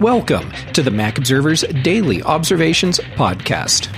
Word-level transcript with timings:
Welcome 0.00 0.52
to 0.74 0.82
the 0.84 0.92
Mac 0.92 1.18
Observer's 1.18 1.62
Daily 1.82 2.22
Observations 2.22 3.00
Podcast. 3.16 3.92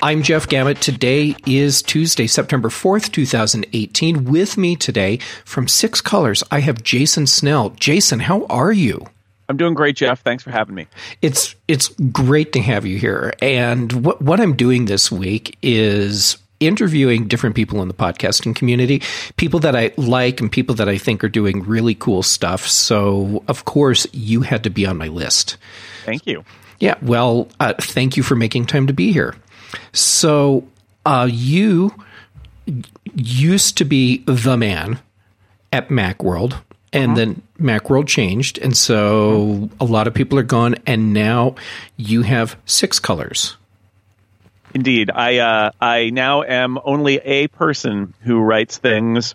I'm 0.00 0.22
Jeff 0.22 0.46
Gamet. 0.46 0.78
Today 0.78 1.34
is 1.44 1.82
Tuesday, 1.82 2.28
September 2.28 2.68
4th, 2.68 3.10
2018. 3.10 4.26
With 4.26 4.56
me 4.56 4.76
today 4.76 5.16
from 5.44 5.66
Six 5.66 6.00
Colors, 6.00 6.44
I 6.52 6.60
have 6.60 6.84
Jason 6.84 7.26
Snell. 7.26 7.70
Jason, 7.70 8.20
how 8.20 8.46
are 8.46 8.70
you? 8.70 9.04
I'm 9.48 9.56
doing 9.56 9.74
great, 9.74 9.96
Jeff. 9.96 10.22
Thanks 10.22 10.44
for 10.44 10.52
having 10.52 10.76
me. 10.76 10.86
It's 11.20 11.56
it's 11.66 11.88
great 11.88 12.52
to 12.52 12.62
have 12.62 12.86
you 12.86 12.96
here. 12.96 13.34
And 13.42 14.04
what 14.04 14.22
what 14.22 14.38
I'm 14.38 14.54
doing 14.54 14.84
this 14.84 15.10
week 15.10 15.58
is 15.62 16.36
interviewing 16.66 17.28
different 17.28 17.54
people 17.56 17.82
in 17.82 17.88
the 17.88 17.94
podcasting 17.94 18.54
community, 18.54 19.02
people 19.36 19.60
that 19.60 19.76
I 19.76 19.92
like 19.96 20.40
and 20.40 20.50
people 20.50 20.74
that 20.76 20.88
I 20.88 20.98
think 20.98 21.22
are 21.24 21.28
doing 21.28 21.62
really 21.62 21.94
cool 21.94 22.22
stuff. 22.22 22.66
So, 22.66 23.42
of 23.48 23.64
course, 23.64 24.06
you 24.12 24.42
had 24.42 24.64
to 24.64 24.70
be 24.70 24.86
on 24.86 24.96
my 24.96 25.08
list. 25.08 25.56
Thank 26.04 26.26
you. 26.26 26.44
Yeah, 26.80 26.96
well, 27.00 27.48
uh, 27.60 27.74
thank 27.80 28.16
you 28.16 28.22
for 28.22 28.34
making 28.34 28.66
time 28.66 28.88
to 28.88 28.92
be 28.92 29.12
here. 29.12 29.36
So, 29.92 30.66
uh, 31.06 31.28
you 31.30 31.94
used 33.14 33.78
to 33.78 33.84
be 33.84 34.22
the 34.26 34.56
man 34.56 34.98
at 35.72 35.88
Macworld, 35.88 36.60
and 36.92 37.12
uh-huh. 37.12 37.16
then 37.16 37.42
Macworld 37.58 38.06
changed, 38.06 38.58
and 38.58 38.76
so 38.76 39.70
a 39.80 39.84
lot 39.84 40.06
of 40.06 40.14
people 40.14 40.38
are 40.38 40.44
gone, 40.44 40.76
and 40.86 41.12
now 41.12 41.54
you 41.96 42.22
have 42.22 42.56
six 42.66 42.98
colors. 42.98 43.56
Indeed, 44.74 45.10
I 45.10 45.38
uh, 45.38 45.70
I 45.80 46.10
now 46.10 46.42
am 46.42 46.78
only 46.84 47.16
a 47.16 47.48
person 47.48 48.14
who 48.22 48.40
writes 48.40 48.78
things 48.78 49.34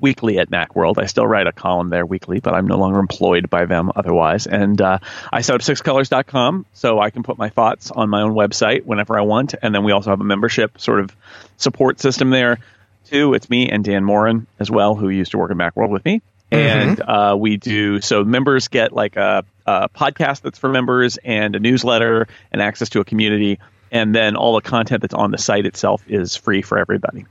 weekly 0.00 0.38
at 0.38 0.50
Macworld. 0.50 0.98
I 0.98 1.06
still 1.06 1.26
write 1.26 1.46
a 1.46 1.52
column 1.52 1.88
there 1.88 2.04
weekly, 2.04 2.40
but 2.40 2.54
I'm 2.54 2.66
no 2.66 2.76
longer 2.76 2.98
employed 2.98 3.48
by 3.48 3.66
them 3.66 3.90
otherwise. 3.94 4.46
And 4.46 4.80
uh, 4.80 4.98
I 5.32 5.40
set 5.40 5.54
up 5.54 5.60
sixcolors.com 5.62 6.66
so 6.74 7.00
I 7.00 7.10
can 7.10 7.22
put 7.22 7.38
my 7.38 7.48
thoughts 7.48 7.90
on 7.90 8.10
my 8.10 8.22
own 8.22 8.32
website 8.32 8.84
whenever 8.84 9.18
I 9.18 9.22
want. 9.22 9.54
And 9.60 9.74
then 9.74 9.84
we 9.84 9.92
also 9.92 10.10
have 10.10 10.20
a 10.20 10.24
membership 10.24 10.80
sort 10.80 11.00
of 11.00 11.14
support 11.56 12.00
system 12.00 12.30
there 12.30 12.58
too. 13.06 13.34
It's 13.34 13.48
me 13.48 13.70
and 13.70 13.84
Dan 13.84 14.04
Moren 14.04 14.46
as 14.58 14.70
well, 14.70 14.94
who 14.94 15.08
used 15.08 15.30
to 15.32 15.38
work 15.38 15.50
at 15.50 15.56
Macworld 15.56 15.90
with 15.90 16.04
me. 16.04 16.20
Mm-hmm. 16.52 16.54
And 16.54 17.00
uh, 17.00 17.36
we 17.38 17.56
do 17.56 18.00
so 18.00 18.22
members 18.22 18.68
get 18.68 18.92
like 18.92 19.16
a, 19.16 19.44
a 19.66 19.88
podcast 19.88 20.42
that's 20.42 20.58
for 20.58 20.68
members 20.68 21.18
and 21.18 21.56
a 21.56 21.58
newsletter 21.58 22.28
and 22.52 22.62
access 22.62 22.90
to 22.90 23.00
a 23.00 23.04
community 23.04 23.58
and 23.96 24.14
then 24.14 24.36
all 24.36 24.54
the 24.54 24.60
content 24.60 25.02
that's 25.02 25.14
on 25.14 25.30
the 25.30 25.38
site 25.38 25.66
itself 25.66 26.02
is 26.06 26.36
free 26.36 26.62
for 26.62 26.78
everybody. 26.78 27.26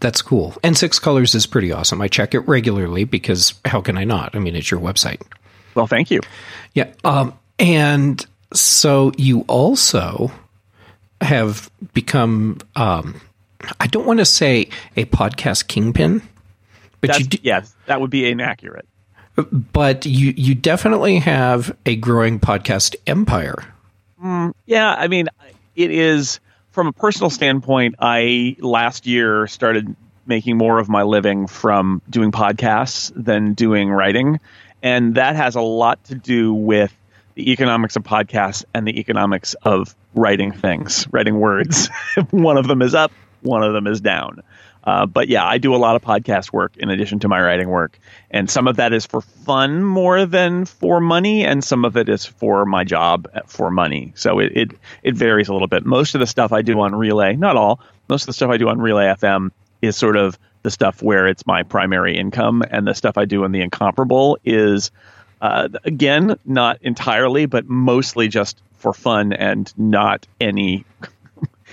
That's 0.00 0.22
cool. 0.22 0.54
And 0.62 0.76
Six 0.76 0.98
Colors 0.98 1.34
is 1.34 1.46
pretty 1.46 1.70
awesome. 1.70 2.00
I 2.00 2.08
check 2.08 2.34
it 2.34 2.40
regularly 2.40 3.04
because 3.04 3.54
how 3.64 3.80
can 3.80 3.96
I 3.96 4.04
not? 4.04 4.34
I 4.34 4.38
mean, 4.38 4.56
it's 4.56 4.70
your 4.70 4.80
website. 4.80 5.20
Well, 5.74 5.86
thank 5.86 6.10
you. 6.10 6.20
Yeah. 6.74 6.92
Um, 7.04 7.38
and 7.58 8.24
so 8.52 9.12
you 9.16 9.42
also 9.42 10.32
have 11.20 11.70
become, 11.94 12.58
um, 12.74 13.20
I 13.78 13.86
don't 13.86 14.06
want 14.06 14.18
to 14.18 14.24
say 14.24 14.68
a 14.96 15.04
podcast 15.06 15.68
kingpin, 15.68 16.20
but 17.00 17.08
That's, 17.08 17.20
you 17.20 17.26
do, 17.26 17.38
yes, 17.42 17.74
that 17.86 18.00
would 18.00 18.10
be 18.10 18.28
inaccurate. 18.28 18.86
But 19.34 20.04
you 20.04 20.34
you 20.36 20.54
definitely 20.54 21.18
have 21.20 21.74
a 21.86 21.96
growing 21.96 22.38
podcast 22.38 22.96
empire. 23.06 23.64
Mm, 24.22 24.52
yeah, 24.66 24.94
I 24.94 25.08
mean, 25.08 25.28
it 25.74 25.90
is 25.90 26.40
from 26.70 26.86
a 26.86 26.92
personal 26.92 27.30
standpoint. 27.30 27.96
I 27.98 28.56
last 28.60 29.06
year 29.06 29.46
started 29.46 29.94
making 30.26 30.56
more 30.56 30.78
of 30.78 30.88
my 30.88 31.02
living 31.02 31.46
from 31.46 32.00
doing 32.08 32.32
podcasts 32.32 33.12
than 33.14 33.54
doing 33.54 33.90
writing, 33.90 34.40
and 34.82 35.16
that 35.16 35.36
has 35.36 35.56
a 35.56 35.60
lot 35.60 36.02
to 36.04 36.14
do 36.14 36.54
with 36.54 36.94
the 37.34 37.52
economics 37.52 37.96
of 37.96 38.02
podcasts 38.02 38.64
and 38.74 38.86
the 38.86 39.00
economics 39.00 39.54
of 39.62 39.94
writing 40.14 40.52
things, 40.52 41.06
writing 41.10 41.38
words. 41.38 41.88
one 42.30 42.56
of 42.56 42.66
them 42.66 42.82
is 42.82 42.94
up, 42.94 43.12
one 43.40 43.62
of 43.62 43.72
them 43.72 43.86
is 43.86 44.00
down. 44.00 44.42
Uh, 44.84 45.06
but 45.06 45.28
yeah, 45.28 45.46
I 45.46 45.58
do 45.58 45.74
a 45.74 45.76
lot 45.76 45.96
of 45.96 46.02
podcast 46.02 46.52
work 46.52 46.76
in 46.76 46.90
addition 46.90 47.20
to 47.20 47.28
my 47.28 47.40
writing 47.40 47.68
work, 47.68 47.98
and 48.30 48.50
some 48.50 48.66
of 48.66 48.76
that 48.76 48.92
is 48.92 49.06
for 49.06 49.20
fun 49.20 49.84
more 49.84 50.26
than 50.26 50.64
for 50.64 51.00
money, 51.00 51.44
and 51.44 51.62
some 51.62 51.84
of 51.84 51.96
it 51.96 52.08
is 52.08 52.26
for 52.26 52.66
my 52.66 52.84
job 52.84 53.28
for 53.46 53.70
money. 53.70 54.12
So 54.16 54.40
it 54.40 54.52
it, 54.56 54.70
it 55.02 55.14
varies 55.14 55.48
a 55.48 55.52
little 55.52 55.68
bit. 55.68 55.86
Most 55.86 56.14
of 56.14 56.20
the 56.20 56.26
stuff 56.26 56.52
I 56.52 56.62
do 56.62 56.80
on 56.80 56.94
Relay, 56.94 57.36
not 57.36 57.56
all, 57.56 57.80
most 58.08 58.22
of 58.22 58.26
the 58.26 58.32
stuff 58.32 58.50
I 58.50 58.56
do 58.56 58.68
on 58.68 58.80
Relay 58.80 59.06
FM 59.06 59.50
is 59.80 59.96
sort 59.96 60.16
of 60.16 60.38
the 60.62 60.70
stuff 60.70 61.02
where 61.02 61.26
it's 61.26 61.46
my 61.46 61.62
primary 61.62 62.16
income, 62.16 62.62
and 62.68 62.86
the 62.86 62.94
stuff 62.94 63.16
I 63.16 63.24
do 63.24 63.44
in 63.44 63.52
the 63.52 63.60
Incomparable 63.60 64.38
is. 64.44 64.90
Uh, 65.40 65.68
again, 65.82 66.38
not 66.44 66.78
entirely, 66.82 67.46
but 67.46 67.68
mostly 67.68 68.28
just 68.28 68.62
for 68.78 68.92
fun 68.92 69.32
and 69.32 69.72
not 69.76 70.24
any 70.40 70.84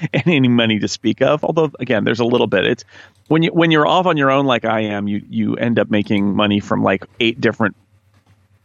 any 0.14 0.48
money 0.48 0.80
to 0.80 0.88
speak 0.88 1.22
of. 1.22 1.44
Although 1.44 1.72
again, 1.80 2.04
there's 2.04 2.20
a 2.20 2.26
little 2.26 2.48
bit. 2.48 2.66
It's 2.66 2.86
when 3.28 3.44
you 3.44 3.52
when 3.52 3.72
you're 3.72 3.88
off 3.88 4.06
on 4.06 4.18
your 4.18 4.32
own 4.32 4.46
like 4.46 4.66
I 4.66 4.82
am, 4.82 5.08
you 5.08 5.24
you 5.30 5.56
end 5.56 5.80
up 5.80 5.90
making 5.90 6.36
money 6.36 6.60
from 6.60 6.84
like 6.84 7.06
eight 7.20 7.40
different 7.40 7.76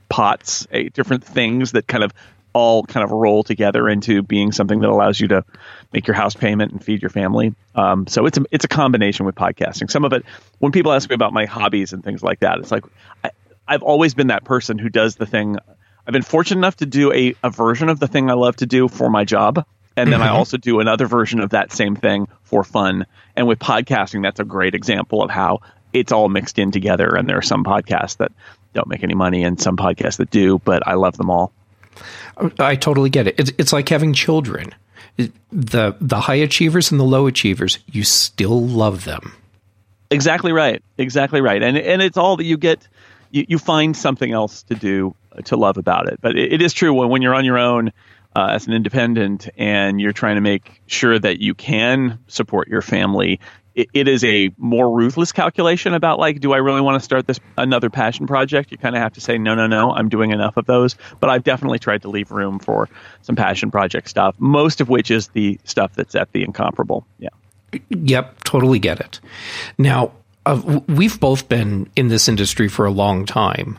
pots, 0.09 0.67
eight 0.71 0.93
different 0.93 1.25
things 1.25 1.73
that 1.73 1.87
kind 1.87 2.05
of 2.05 2.13
all 2.55 2.85
kind 2.85 3.03
of 3.03 3.11
roll 3.11 3.43
together 3.43 3.89
into 3.89 4.23
being 4.23 4.53
something 4.53 4.81
that 4.81 4.89
allows 4.89 5.19
you 5.19 5.29
to 5.29 5.45
make 5.93 6.07
your 6.07 6.15
house 6.15 6.35
payment 6.35 6.73
and 6.73 6.83
feed 6.83 7.03
your 7.03 7.11
family. 7.11 7.55
Um, 7.75 8.07
so 8.07 8.27
it's 8.27 8.39
a 8.39 8.45
it's 8.51 8.65
a 8.65 8.69
combination 8.69 9.27
with 9.27 9.35
podcasting. 9.35 9.91
Some 9.91 10.05
of 10.05 10.13
it, 10.13 10.25
when 10.61 10.73
people 10.73 10.93
ask 10.93 11.11
me 11.11 11.15
about 11.15 11.33
my 11.33 11.47
hobbies 11.47 11.93
and 11.93 12.03
things 12.03 12.23
like 12.23 12.41
that, 12.41 12.59
it's 12.61 12.71
like 12.71 12.85
I, 13.23 13.31
I've 13.67 13.83
always 13.83 14.15
been 14.15 14.29
that 14.29 14.45
person 14.45 14.79
who 14.79 14.89
does 14.89 15.17
the 15.17 15.27
thing. 15.27 15.59
I've 16.07 16.13
been 16.13 16.23
fortunate 16.23 16.59
enough 16.59 16.77
to 16.77 16.87
do 16.87 17.13
a, 17.13 17.35
a 17.43 17.51
version 17.51 17.89
of 17.89 17.99
the 17.99 18.07
thing 18.07 18.31
I 18.31 18.35
love 18.35 18.57
to 18.57 18.67
do 18.67 18.89
for 18.89 19.11
my 19.11 19.25
job. 19.25 19.67
And 19.97 20.13
then 20.13 20.21
mm-hmm. 20.21 20.29
I 20.29 20.33
also 20.33 20.57
do 20.57 20.81
another 20.81 21.07
version 21.07 21.41
of 21.41 21.51
that 21.51 21.73
same 21.73 21.95
thing 21.95 22.27
for 22.43 22.65
fun. 22.65 23.07
And 23.37 23.47
with 23.47 23.59
podcasting, 23.59 24.23
that's 24.23 24.41
a 24.41 24.45
great 24.45 24.75
example 24.75 25.23
of 25.23 25.31
how 25.31 25.61
it's 25.93 26.13
all 26.13 26.29
mixed 26.29 26.59
in 26.59 26.73
together. 26.73 27.15
And 27.15 27.29
there 27.29 27.39
are 27.39 27.43
some 27.43 27.65
podcasts 27.65 28.17
that 28.17 28.33
don't 28.73 28.89
make 28.89 29.05
any 29.05 29.15
money 29.15 29.45
and 29.45 29.61
some 29.61 29.77
podcasts 29.77 30.17
that 30.17 30.31
do, 30.31 30.59
but 30.59 30.87
I 30.87 30.95
love 30.95 31.17
them 31.17 31.31
all. 31.31 31.53
I 32.59 32.75
totally 32.75 33.11
get 33.11 33.29
it. 33.29 33.37
It's, 33.39 33.53
it's 33.57 33.73
like 33.73 33.89
having 33.89 34.13
children. 34.13 34.75
The 35.53 35.95
the 36.01 36.21
high 36.21 36.35
achievers 36.35 36.91
and 36.91 36.99
the 36.99 37.05
low 37.05 37.29
achievers, 37.29 37.79
you 37.87 38.03
still 38.03 38.67
love 38.67 39.05
them. 39.05 39.33
Exactly 40.11 40.51
right. 40.51 40.83
Exactly 40.99 41.41
right. 41.41 41.63
And 41.63 41.79
and 41.79 42.03
it's 42.03 42.17
all 42.17 42.37
that 42.37 42.45
you 42.45 42.57
get. 42.57 42.89
You, 43.31 43.47
you 43.49 43.59
find 43.59 43.97
something 43.97 44.33
else 44.33 44.65
to 44.65 44.75
do 44.75 45.15
to 45.45 45.57
love 45.57 45.77
about 45.77 46.09
it. 46.09 46.21
But 46.21 46.37
it, 46.37 46.55
it 46.55 46.63
is 46.63 46.73
true 46.73 46.93
when 46.93 47.11
when 47.11 47.23
you're 47.23 47.35
on 47.35 47.45
your 47.45 47.59
own, 47.59 47.93
uh, 48.35 48.49
as 48.51 48.67
an 48.67 48.73
independent 48.73 49.49
and 49.57 50.01
you're 50.01 50.13
trying 50.13 50.35
to 50.37 50.41
make 50.41 50.83
sure 50.87 51.19
that 51.19 51.41
you 51.41 51.55
can 51.55 52.19
support 52.27 52.69
your 52.69 52.83
family, 52.83 53.41
it, 53.75 53.89
it 53.93 54.09
is 54.09 54.25
a 54.25 54.51
more 54.57 54.91
ruthless 54.91 55.33
calculation 55.33 55.95
about 55.95 56.19
like, 56.19 56.41
do 56.41 56.53
I 56.53 56.59
really 56.59 56.81
want 56.81 57.01
to 57.01 57.05
start 57.05 57.27
this 57.27 57.41
another 57.57 57.91
passion 57.91 58.27
project? 58.27 58.71
You 58.73 58.79
kind 58.79 58.95
of 58.95 59.03
have 59.03 59.15
to 59.15 59.21
say, 59.21 59.39
no, 59.39 59.55
no, 59.55 59.67
no, 59.67 59.93
I'm 59.93 60.09
doing 60.09 60.31
enough 60.31 60.57
of 60.57 60.67
those. 60.67 60.97
But 61.21 61.31
I've 61.31 61.45
definitely 61.45 61.79
tried 61.79 62.03
to 62.03 62.09
leave 62.09 62.31
room 62.31 62.59
for 62.59 62.89
some 63.23 63.37
passion 63.37 63.71
project 63.71 64.09
stuff, 64.09 64.35
most 64.39 64.81
of 64.81 64.89
which 64.89 65.11
is 65.11 65.29
the 65.29 65.61
stuff 65.65 65.95
that's 65.95 66.15
at 66.15 66.33
the 66.33 66.43
incomparable. 66.43 67.07
Yeah. 67.19 67.31
Yep, 67.91 68.45
totally 68.45 68.79
get 68.79 69.01
it. 69.01 69.21
Now, 69.79 70.13
uh, 70.47 70.81
we've 70.87 71.19
both 71.19 71.49
been 71.49 71.91
in 71.97 72.09
this 72.09 72.29
industry 72.29 72.69
for 72.69 72.87
a 72.87 72.91
long 72.91 73.27
time. 73.27 73.79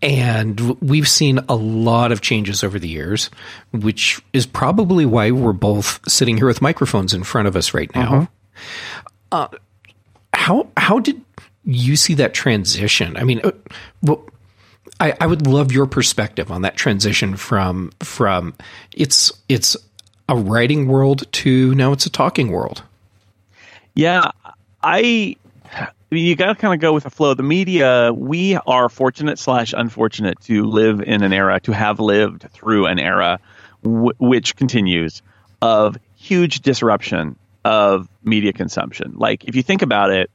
And 0.00 0.80
we've 0.80 1.08
seen 1.08 1.40
a 1.48 1.54
lot 1.54 2.12
of 2.12 2.20
changes 2.20 2.64
over 2.64 2.78
the 2.78 2.88
years, 2.88 3.30
which 3.72 4.20
is 4.32 4.46
probably 4.46 5.04
why 5.04 5.30
we're 5.30 5.52
both 5.52 6.00
sitting 6.08 6.36
here 6.36 6.46
with 6.46 6.62
microphones 6.62 7.12
in 7.12 7.24
front 7.24 7.48
of 7.48 7.56
us 7.56 7.74
right 7.74 7.94
now. 7.94 8.14
Uh-huh. 8.14 8.26
Uh, 9.32 9.48
how 10.32 10.68
how 10.76 10.98
did 10.98 11.20
you 11.64 11.96
see 11.96 12.14
that 12.14 12.32
transition? 12.32 13.16
I 13.16 13.24
mean, 13.24 13.40
uh, 13.42 13.50
well, 14.02 14.24
I, 15.00 15.14
I 15.20 15.26
would 15.26 15.46
love 15.46 15.72
your 15.72 15.86
perspective 15.86 16.50
on 16.50 16.62
that 16.62 16.76
transition 16.76 17.36
from 17.36 17.92
from 18.00 18.54
it's 18.92 19.32
it's 19.48 19.76
a 20.28 20.36
writing 20.36 20.86
world 20.86 21.30
to 21.32 21.74
now 21.74 21.92
it's 21.92 22.06
a 22.06 22.10
talking 22.10 22.50
world. 22.50 22.82
Yeah, 23.94 24.30
I 24.82 25.36
you 26.10 26.36
got 26.36 26.46
to 26.46 26.54
kind 26.54 26.74
of 26.74 26.80
go 26.80 26.92
with 26.92 27.04
the 27.04 27.10
flow. 27.10 27.34
The 27.34 27.42
media, 27.42 28.12
we 28.12 28.56
are 28.56 28.88
fortunate 28.88 29.38
slash 29.38 29.74
unfortunate 29.76 30.40
to 30.42 30.64
live 30.64 31.00
in 31.00 31.22
an 31.22 31.32
era, 31.32 31.60
to 31.60 31.72
have 31.72 32.00
lived 32.00 32.46
through 32.52 32.86
an 32.86 32.98
era 32.98 33.40
w- 33.82 34.12
which 34.18 34.56
continues 34.56 35.22
of 35.60 35.96
huge 36.16 36.60
disruption 36.60 37.36
of 37.64 38.08
media 38.22 38.52
consumption. 38.52 39.14
Like 39.16 39.44
if 39.44 39.56
you 39.56 39.62
think 39.62 39.82
about 39.82 40.10
it, 40.10 40.30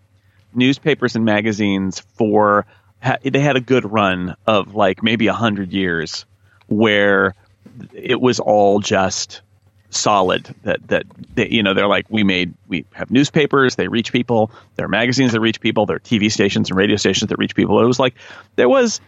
newspapers 0.53 1.15
and 1.15 1.23
magazines 1.23 1.99
for 1.99 2.65
they 3.23 3.39
had 3.39 3.55
a 3.55 3.61
good 3.61 3.89
run 3.89 4.35
of 4.45 4.75
like 4.75 5.01
maybe 5.01 5.27
a 5.27 5.33
hundred 5.33 5.71
years 5.71 6.25
where 6.67 7.33
it 7.93 8.19
was 8.19 8.39
all 8.39 8.79
just 8.79 9.41
solid 9.91 10.55
that 10.63 10.87
that 10.87 11.03
they, 11.35 11.47
you 11.49 11.61
know 11.61 11.73
they're 11.73 11.87
like 11.87 12.05
we 12.09 12.23
made 12.23 12.53
we 12.67 12.85
have 12.93 13.11
newspapers 13.11 13.75
they 13.75 13.87
reach 13.89 14.11
people 14.11 14.49
there 14.75 14.85
are 14.85 14.89
magazines 14.89 15.33
that 15.33 15.41
reach 15.41 15.59
people 15.59 15.85
there 15.85 15.97
are 15.97 15.99
tv 15.99 16.31
stations 16.31 16.69
and 16.69 16.77
radio 16.77 16.95
stations 16.95 17.27
that 17.29 17.37
reach 17.37 17.55
people 17.55 17.81
it 17.81 17.85
was 17.85 17.99
like 17.99 18.15
there 18.55 18.69
was 18.69 19.01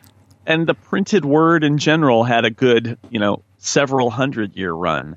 and 0.45 0.68
the 0.68 0.74
printed 0.74 1.25
word 1.25 1.63
in 1.63 1.77
general 1.77 2.24
had 2.24 2.45
a 2.45 2.50
good, 2.50 2.97
you 3.09 3.19
know, 3.19 3.41
several 3.57 4.09
hundred 4.09 4.56
year 4.56 4.71
run. 4.74 5.15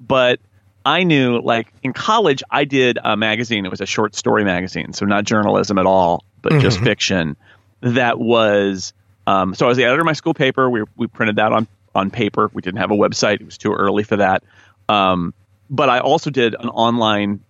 But 0.00 0.40
I 0.84 1.04
knew, 1.04 1.40
like 1.40 1.72
in 1.82 1.92
college, 1.92 2.42
I 2.50 2.64
did 2.64 2.98
a 3.02 3.16
magazine. 3.16 3.64
It 3.64 3.70
was 3.70 3.80
a 3.80 3.86
short 3.86 4.14
story 4.14 4.44
magazine, 4.44 4.92
so 4.92 5.06
not 5.06 5.24
journalism 5.24 5.78
at 5.78 5.86
all, 5.86 6.24
but 6.42 6.52
mm-hmm. 6.52 6.62
just 6.62 6.80
fiction. 6.80 7.36
That 7.80 8.18
was 8.18 8.92
um, 9.26 9.54
so 9.54 9.66
I 9.66 9.68
was 9.68 9.76
the 9.76 9.84
editor 9.84 10.00
of 10.00 10.06
my 10.06 10.12
school 10.12 10.34
paper. 10.34 10.68
We 10.68 10.84
we 10.96 11.06
printed 11.06 11.36
that 11.36 11.52
on 11.52 11.68
on 11.94 12.10
paper. 12.10 12.50
We 12.52 12.62
didn't 12.62 12.80
have 12.80 12.90
a 12.90 12.96
website. 12.96 13.40
It 13.40 13.44
was 13.44 13.58
too 13.58 13.72
early 13.72 14.02
for 14.02 14.16
that. 14.16 14.42
Um, 14.88 15.34
but 15.70 15.88
I 15.88 16.00
also 16.00 16.30
did 16.30 16.54
an 16.54 16.68
online 16.68 17.40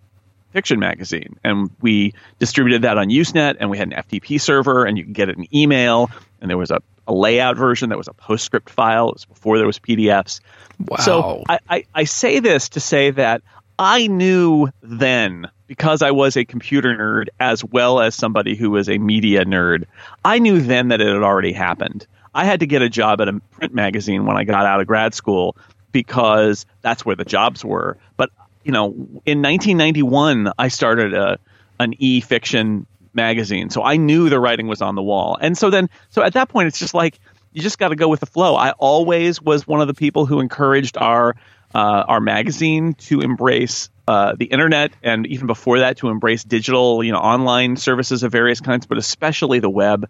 fiction 0.53 0.79
magazine, 0.79 1.37
and 1.43 1.71
we 1.81 2.15
distributed 2.39 2.83
that 2.83 2.97
on 2.97 3.09
Usenet, 3.09 3.57
and 3.59 3.71
we 3.71 3.77
had 3.79 3.93
an 3.93 4.03
FTP 4.03 4.41
server, 4.41 4.85
and 4.85 4.97
you 4.97 5.05
could 5.05 5.15
get 5.15 5.29
it 5.29 5.37
in 5.37 5.55
email, 5.55 6.11
and 6.41 6.49
there 6.49 6.57
was 6.57 6.71
a, 6.71 6.81
a 7.09 7.13
layout 7.13 7.57
version 7.57 7.89
that 7.89 7.99
was 7.99 8.09
a 8.09 8.13
PostScript 8.13 8.69
file. 8.69 9.09
It 9.09 9.15
was 9.15 9.25
before 9.25 9.59
there 9.59 9.67
was 9.67 9.79
PDFs. 9.79 10.41
Wow. 10.79 10.97
So 10.99 11.43
I, 11.49 11.59
I, 11.69 11.85
I 11.95 12.05
say 12.05 12.39
this 12.39 12.71
to 12.71 12.81
say 12.81 13.11
that 13.11 13.43
I 13.79 14.07
knew 14.07 14.69
then 14.83 15.51
because 15.67 16.03
I 16.03 16.13
was 16.13 16.37
a 16.37 16.45
computer 16.45 16.95
nerd 16.95 17.29
as 17.41 17.65
well 17.65 18.01
as 18.01 18.15
somebody 18.15 18.55
who 18.55 18.71
was 18.71 18.89
a 18.89 18.99
media 18.99 19.45
nerd. 19.45 19.85
I 20.25 20.39
knew 20.39 20.61
then 20.61 20.89
that 20.89 21.01
it 21.01 21.09
had 21.09 21.23
already 21.23 21.53
happened. 21.53 22.07
I 22.35 22.45
had 22.45 22.61
to 22.61 22.67
get 22.67 22.83
a 22.83 22.89
job 22.89 23.21
at 23.21 23.29
a 23.29 23.41
print 23.53 23.75
magazine 23.75 24.27
when 24.27 24.37
I 24.37 24.45
got 24.45 24.67
out 24.67 24.81
of 24.81 24.87
grad 24.87 25.15
school 25.15 25.57
because 25.95 26.67
that's 26.83 27.07
where 27.07 27.15
the 27.15 27.25
jobs 27.25 27.65
were. 27.65 27.97
But 28.19 28.31
you 28.65 28.73
know, 28.73 28.87
in 29.25 29.41
1991, 29.41 30.53
I 30.59 30.69
started 30.69 31.15
a 31.15 31.39
an 31.79 31.95
e 31.99 32.21
fiction 32.21 32.87
magazine, 33.15 33.71
so 33.71 33.83
I 33.83 33.97
knew 33.97 34.29
the 34.29 34.41
writing 34.41 34.67
was 34.67 34.83
on 34.83 34.97
the 34.97 35.03
wall. 35.03 35.39
And 35.41 35.57
so 35.57 35.71
then, 35.71 35.89
so 36.11 36.23
at 36.23 36.35
that 36.35 36.49
point, 36.49 36.67
it's 36.67 36.79
just 36.79 36.95
like 36.95 37.19
you 37.53 37.63
just 37.63 37.79
got 37.79 37.89
to 37.89 37.97
go 37.97 38.09
with 38.09 38.21
the 38.21 38.27
flow. 38.27 38.57
I 38.57 38.73
always 38.73 39.41
was 39.41 39.67
one 39.69 39.81
of 39.81 39.87
the 39.87 39.95
people 39.95 40.27
who 40.27 40.41
encouraged 40.41 40.99
our 40.99 41.37
uh, 41.75 42.05
our 42.09 42.21
magazine 42.21 42.95
to 42.95 43.21
embrace 43.21 43.89
uh, 44.09 44.35
the 44.37 44.47
internet, 44.47 44.93
and 45.01 45.27
even 45.29 45.47
before 45.47 45.79
that, 45.79 45.99
to 45.99 46.09
embrace 46.09 46.43
digital, 46.43 47.05
you 47.05 47.13
know, 47.13 47.19
online 47.19 47.77
services 47.77 48.25
of 48.25 48.33
various 48.33 48.61
kinds, 48.61 48.87
but 48.87 48.99
especially 48.99 49.61
the 49.61 49.71
web. 49.71 50.09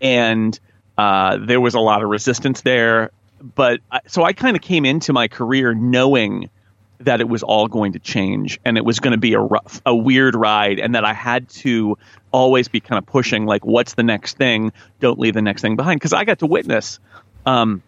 And 0.00 0.58
uh, 0.96 1.36
there 1.38 1.60
was 1.60 1.74
a 1.74 1.80
lot 1.80 2.02
of 2.02 2.08
resistance 2.08 2.62
there 2.62 3.10
but 3.42 3.80
so 4.06 4.22
I 4.22 4.32
kind 4.32 4.56
of 4.56 4.62
came 4.62 4.84
into 4.84 5.12
my 5.12 5.28
career 5.28 5.74
knowing 5.74 6.50
that 7.00 7.20
it 7.20 7.28
was 7.28 7.42
all 7.42 7.66
going 7.66 7.92
to 7.92 7.98
change 7.98 8.60
and 8.64 8.76
it 8.76 8.84
was 8.84 9.00
going 9.00 9.12
to 9.12 9.18
be 9.18 9.34
a 9.34 9.40
rough, 9.40 9.82
a 9.84 9.94
weird 9.94 10.34
ride 10.34 10.78
and 10.78 10.94
that 10.94 11.04
I 11.04 11.12
had 11.12 11.48
to 11.48 11.98
always 12.30 12.68
be 12.68 12.80
kind 12.80 12.98
of 12.98 13.06
pushing 13.06 13.44
like 13.44 13.64
what's 13.64 13.94
the 13.94 14.02
next 14.02 14.36
thing? 14.36 14.72
Don't 15.00 15.18
leave 15.18 15.34
the 15.34 15.42
next 15.42 15.62
thing 15.62 15.76
behind. 15.76 15.98
Because 15.98 16.12
I 16.12 16.24
got 16.24 16.38
to 16.40 16.46
witness 16.46 17.00
um, 17.44 17.82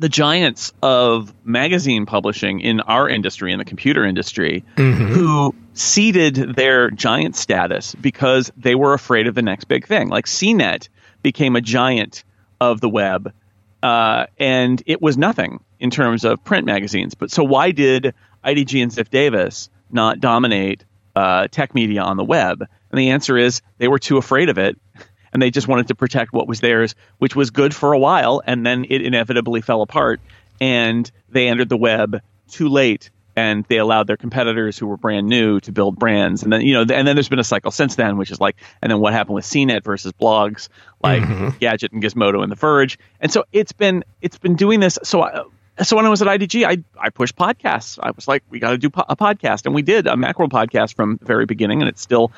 the 0.00 0.08
giants 0.08 0.72
of 0.82 1.32
magazine 1.44 2.06
publishing 2.06 2.60
in 2.60 2.80
our 2.80 3.08
industry 3.08 3.52
in 3.52 3.58
the 3.58 3.64
computer 3.64 4.04
industry 4.04 4.64
mm-hmm. 4.76 5.06
who 5.06 5.54
ceded 5.74 6.34
their 6.56 6.90
giant 6.90 7.36
status 7.36 7.94
because 7.94 8.50
they 8.56 8.74
were 8.74 8.94
afraid 8.94 9.26
of 9.26 9.34
the 9.34 9.42
next 9.42 9.64
big 9.64 9.86
thing. 9.86 10.08
Like 10.08 10.26
CNET 10.26 10.88
became 11.22 11.54
a 11.54 11.60
giant 11.60 12.24
of 12.60 12.80
the 12.80 12.88
web 12.88 13.32
uh, 13.82 14.26
and 14.38 14.82
it 14.86 15.00
was 15.00 15.16
nothing 15.16 15.62
in 15.78 15.90
terms 15.90 16.24
of 16.24 16.44
print 16.44 16.66
magazines. 16.66 17.14
But 17.14 17.30
so 17.30 17.44
why 17.44 17.70
did 17.70 18.14
IDG 18.44 18.82
and 18.82 18.92
Ziff 18.92 19.10
Davis 19.10 19.70
not 19.90 20.20
dominate 20.20 20.84
uh, 21.16 21.48
tech 21.48 21.74
media 21.74 22.02
on 22.02 22.16
the 22.16 22.24
web? 22.24 22.60
And 22.90 22.98
the 22.98 23.10
answer 23.10 23.36
is 23.36 23.62
they 23.78 23.88
were 23.88 23.98
too 23.98 24.18
afraid 24.18 24.48
of 24.48 24.58
it, 24.58 24.78
and 25.32 25.40
they 25.40 25.50
just 25.50 25.68
wanted 25.68 25.88
to 25.88 25.94
protect 25.94 26.32
what 26.32 26.48
was 26.48 26.60
theirs, 26.60 26.94
which 27.18 27.36
was 27.36 27.50
good 27.50 27.74
for 27.74 27.92
a 27.92 27.98
while, 27.98 28.42
and 28.44 28.66
then 28.66 28.84
it 28.88 29.02
inevitably 29.02 29.60
fell 29.60 29.82
apart, 29.82 30.20
and 30.60 31.10
they 31.28 31.48
entered 31.48 31.68
the 31.68 31.76
web 31.76 32.20
too 32.48 32.68
late 32.68 33.10
and 33.40 33.64
they 33.68 33.78
allowed 33.78 34.06
their 34.06 34.18
competitors 34.18 34.76
who 34.76 34.86
were 34.86 34.98
brand 34.98 35.26
new 35.26 35.60
to 35.60 35.72
build 35.72 35.98
brands. 35.98 36.42
And 36.42 36.52
then, 36.52 36.60
you 36.60 36.74
know, 36.74 36.80
and 36.80 37.08
then 37.08 37.16
there's 37.16 37.30
been 37.30 37.38
a 37.38 37.44
cycle 37.44 37.70
since 37.70 37.94
then, 37.94 38.18
which 38.18 38.30
is 38.30 38.38
like, 38.38 38.56
and 38.82 38.92
then 38.92 39.00
what 39.00 39.14
happened 39.14 39.34
with 39.34 39.46
CNET 39.46 39.82
versus 39.82 40.12
blogs 40.12 40.68
like 41.02 41.22
mm-hmm. 41.22 41.48
Gadget 41.58 41.92
and 41.92 42.02
Gizmodo 42.02 42.42
and 42.42 42.52
The 42.52 42.56
Verge. 42.56 42.98
And 43.18 43.32
so 43.32 43.44
it's 43.50 43.72
been, 43.72 44.04
it's 44.20 44.36
been 44.36 44.56
doing 44.56 44.80
this. 44.80 44.98
So 45.02 45.22
I, 45.22 45.44
so 45.82 45.96
when 45.96 46.04
I 46.04 46.10
was 46.10 46.20
at 46.20 46.28
IDG, 46.28 46.66
I, 46.66 46.84
I 46.98 47.08
pushed 47.08 47.36
podcasts. 47.36 47.98
I 48.02 48.10
was 48.10 48.28
like, 48.28 48.42
we 48.50 48.58
got 48.58 48.72
to 48.72 48.78
do 48.78 48.90
po- 48.90 49.06
a 49.08 49.16
podcast. 49.16 49.64
And 49.64 49.74
we 49.74 49.80
did 49.80 50.06
a 50.06 50.12
Macworld 50.12 50.50
podcast 50.50 50.94
from 50.94 51.16
the 51.16 51.24
very 51.24 51.46
beginning, 51.46 51.80
and 51.80 51.88
it's 51.88 52.02
still 52.02 52.32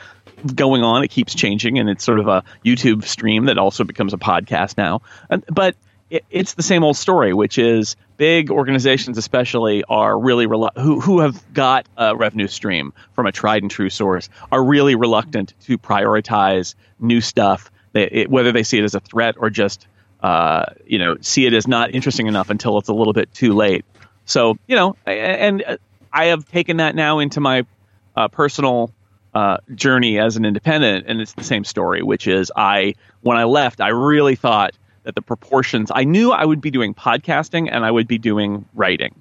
going 0.54 0.84
on. 0.84 1.02
It 1.02 1.08
keeps 1.08 1.34
changing, 1.34 1.81
and 1.81 1.90
it's 1.90 2.04
sort 2.04 2.20
of 2.20 2.28
a 2.28 2.44
YouTube 2.64 3.02
stream 3.04 3.46
that 3.46 3.58
also 3.58 3.82
becomes 3.82 4.14
a 4.14 4.19
podcast 4.19 4.78
now. 4.78 5.02
And, 5.28 5.44
but 5.49 5.75
it, 6.10 6.25
it's 6.31 6.54
the 6.54 6.62
same 6.62 6.84
old 6.84 6.96
story, 6.96 7.32
which 7.32 7.58
is 7.58 7.96
big 8.22 8.52
organizations, 8.52 9.19
especially, 9.19 9.82
are 9.88 10.16
really 10.16 10.46
relu- 10.46 10.70
who 10.78 11.00
who 11.00 11.19
have 11.19 11.42
got 11.52 11.88
a 11.96 12.14
revenue 12.14 12.46
stream 12.46 12.92
from 13.14 13.26
a 13.26 13.32
tried 13.32 13.62
and 13.62 13.70
true 13.70 13.90
source 13.90 14.28
are 14.52 14.62
really 14.62 14.94
reluctant 14.94 15.54
to 15.62 15.76
prioritize 15.76 16.76
new 17.00 17.20
stuff. 17.20 17.72
They, 17.94 18.04
it, 18.04 18.30
whether 18.30 18.52
they 18.52 18.62
see 18.62 18.78
it 18.78 18.84
as 18.84 18.94
a 18.94 19.00
threat 19.00 19.34
or 19.38 19.50
just 19.50 19.88
uh, 20.22 20.66
you 20.86 21.00
know 21.00 21.16
see 21.20 21.46
it 21.46 21.52
as 21.52 21.66
not 21.66 21.96
interesting 21.96 22.28
enough 22.28 22.48
until 22.48 22.78
it's 22.78 22.88
a 22.88 22.94
little 22.94 23.12
bit 23.12 23.34
too 23.34 23.54
late. 23.54 23.84
So 24.25 24.56
you 24.68 24.76
know, 24.76 24.94
and 25.04 25.78
I 26.12 26.26
have 26.26 26.46
taken 26.46 26.76
that 26.76 26.94
now 26.94 27.18
into 27.18 27.40
my 27.40 27.66
uh, 28.14 28.28
personal 28.28 28.92
uh, 29.34 29.56
journey 29.75 30.20
as 30.20 30.36
an 30.36 30.44
independent, 30.44 31.06
and 31.08 31.20
it's 31.20 31.32
the 31.32 31.42
same 31.42 31.64
story, 31.64 32.04
which 32.04 32.28
is 32.28 32.52
I 32.54 32.94
when 33.22 33.36
I 33.36 33.44
left, 33.44 33.80
I 33.80 33.88
really 33.88 34.36
thought 34.36 34.75
that 35.04 35.14
the 35.14 35.22
proportions 35.22 35.90
I 35.94 36.04
knew 36.04 36.32
I 36.32 36.44
would 36.44 36.60
be 36.60 36.70
doing 36.70 36.94
podcasting 36.94 37.69
and 37.70 37.84
I 37.84 37.90
would 37.90 38.08
be 38.08 38.19
doing 38.19 38.64
writing. 38.75 39.14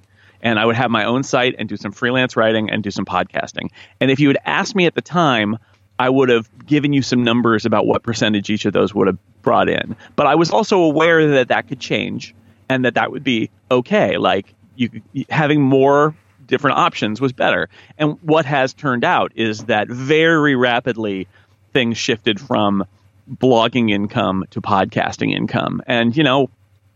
And 0.44 0.60
I 0.60 0.66
would 0.66 0.76
have 0.76 0.90
my 0.90 1.06
own 1.06 1.24
site 1.24 1.56
and 1.60 1.70
do 1.70 1.78
some 1.78 1.92
freelance 1.92 2.36
writing 2.36 2.70
and 2.70 2.84
do 2.84 2.90
some 2.90 3.06
podcasting. 3.06 3.70
And 4.00 4.10
if 4.10 4.20
you 4.20 4.28
had 4.28 4.40
asked 4.46 4.76
me 4.76 4.86
at 4.86 4.96
the 4.96 5.02
time, 5.02 5.58
I 6.00 6.10
would 6.10 6.30
have 6.30 6.50
given 6.66 6.94
you 6.94 7.04
some 7.04 7.24
numbers 7.24 7.66
about 7.66 7.86
what 7.86 8.02
percentage 8.02 8.50
each 8.50 8.66
of 8.66 8.74
those 8.74 8.94
would 8.94 9.08
have 9.08 9.20
brought 9.44 9.70
in. 9.70 9.96
But 10.16 10.26
I 10.26 10.36
was 10.36 10.50
also 10.50 10.80
aware 10.80 11.28
that 11.36 11.50
that 11.50 11.68
could 11.68 11.80
change 11.80 12.34
and 12.70 12.86
that 12.86 12.96
that 12.96 13.12
would 13.12 13.24
be 13.24 13.52
okay. 13.70 14.18
Like 14.18 14.54
you 14.76 15.02
having 15.30 15.62
more 15.62 16.16
different 16.48 16.78
options 16.78 17.22
was 17.22 17.34
better. 17.34 17.70
And 17.98 18.18
what 18.24 18.46
has 18.46 18.74
turned 18.74 19.04
out 19.04 19.32
is 19.36 19.66
that 19.66 19.88
very 19.88 20.56
rapidly 20.56 21.28
things 21.72 21.98
shifted 21.98 22.40
from 22.40 22.86
blogging 23.32 23.92
income 23.92 24.46
to 24.52 24.62
podcasting 24.62 25.34
income. 25.34 25.82
And, 25.88 26.16
you 26.16 26.24
know, 26.24 26.50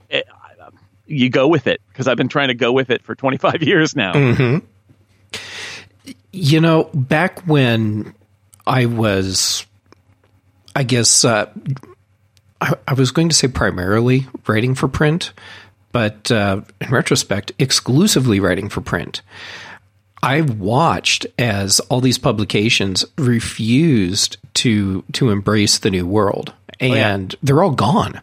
it, 0.09 0.27
you 1.07 1.29
go 1.29 1.47
with 1.47 1.67
it 1.67 1.81
because 1.89 2.07
I've 2.07 2.17
been 2.17 2.29
trying 2.29 2.49
to 2.49 2.53
go 2.53 2.71
with 2.71 2.89
it 2.89 3.03
for 3.03 3.15
25 3.15 3.61
years 3.63 3.95
now. 3.95 4.13
Mm-hmm. 4.13 4.65
You 6.31 6.61
know, 6.61 6.89
back 6.93 7.41
when 7.41 8.13
I 8.67 8.85
was, 8.85 9.65
I 10.75 10.83
guess, 10.83 11.23
uh, 11.23 11.49
I, 12.59 12.73
I, 12.87 12.93
was 12.93 13.11
going 13.11 13.29
to 13.29 13.35
say 13.35 13.47
primarily 13.47 14.27
writing 14.47 14.75
for 14.75 14.87
print, 14.87 15.31
but 15.91 16.29
uh, 16.31 16.61
in 16.81 16.89
retrospect, 16.89 17.53
exclusively 17.57 18.39
writing 18.39 18.69
for 18.69 18.81
print. 18.81 19.21
I 20.23 20.41
watched 20.41 21.27
as 21.37 21.79
all 21.81 22.01
these 22.01 22.17
publications 22.17 23.05
refused 23.17 24.37
to 24.55 25.03
to 25.13 25.29
embrace 25.29 25.77
the 25.77 25.91
new 25.91 26.07
world, 26.07 26.53
and 26.79 27.33
oh, 27.33 27.37
yeah. 27.37 27.39
they're 27.43 27.63
all 27.63 27.71
gone. 27.71 28.21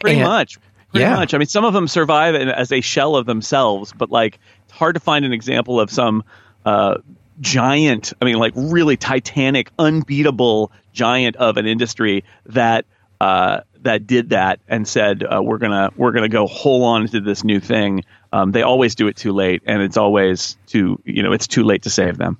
Pretty 0.00 0.20
and, 0.20 0.28
much, 0.28 0.58
pretty 0.90 1.04
yeah. 1.04 1.16
much. 1.16 1.34
I 1.34 1.38
mean, 1.38 1.46
some 1.46 1.64
of 1.64 1.72
them 1.72 1.88
survive 1.88 2.34
as 2.34 2.72
a 2.72 2.80
shell 2.80 3.16
of 3.16 3.26
themselves, 3.26 3.92
but 3.92 4.10
like 4.10 4.38
it's 4.64 4.72
hard 4.72 4.94
to 4.94 5.00
find 5.00 5.24
an 5.24 5.32
example 5.32 5.80
of 5.80 5.90
some 5.90 6.24
uh, 6.64 6.96
giant. 7.40 8.12
I 8.20 8.24
mean, 8.24 8.36
like 8.36 8.52
really 8.56 8.96
titanic, 8.96 9.70
unbeatable 9.78 10.72
giant 10.92 11.36
of 11.36 11.56
an 11.56 11.66
industry 11.66 12.24
that 12.46 12.86
uh, 13.20 13.60
that 13.82 14.06
did 14.06 14.30
that 14.30 14.60
and 14.66 14.88
said 14.88 15.22
uh, 15.22 15.40
we're 15.42 15.58
gonna 15.58 15.90
we're 15.96 16.12
gonna 16.12 16.28
go 16.28 16.46
whole 16.46 16.84
on 16.84 17.06
to 17.08 17.20
this 17.20 17.44
new 17.44 17.60
thing. 17.60 18.04
Um, 18.34 18.50
they 18.50 18.62
always 18.62 18.96
do 18.96 19.06
it 19.06 19.14
too 19.14 19.32
late, 19.32 19.62
and 19.64 19.80
it's 19.80 19.96
always 19.96 20.56
too 20.66 21.00
you 21.04 21.22
know 21.22 21.32
it's 21.32 21.46
too 21.46 21.62
late 21.62 21.82
to 21.82 21.90
save 21.90 22.18
them. 22.18 22.36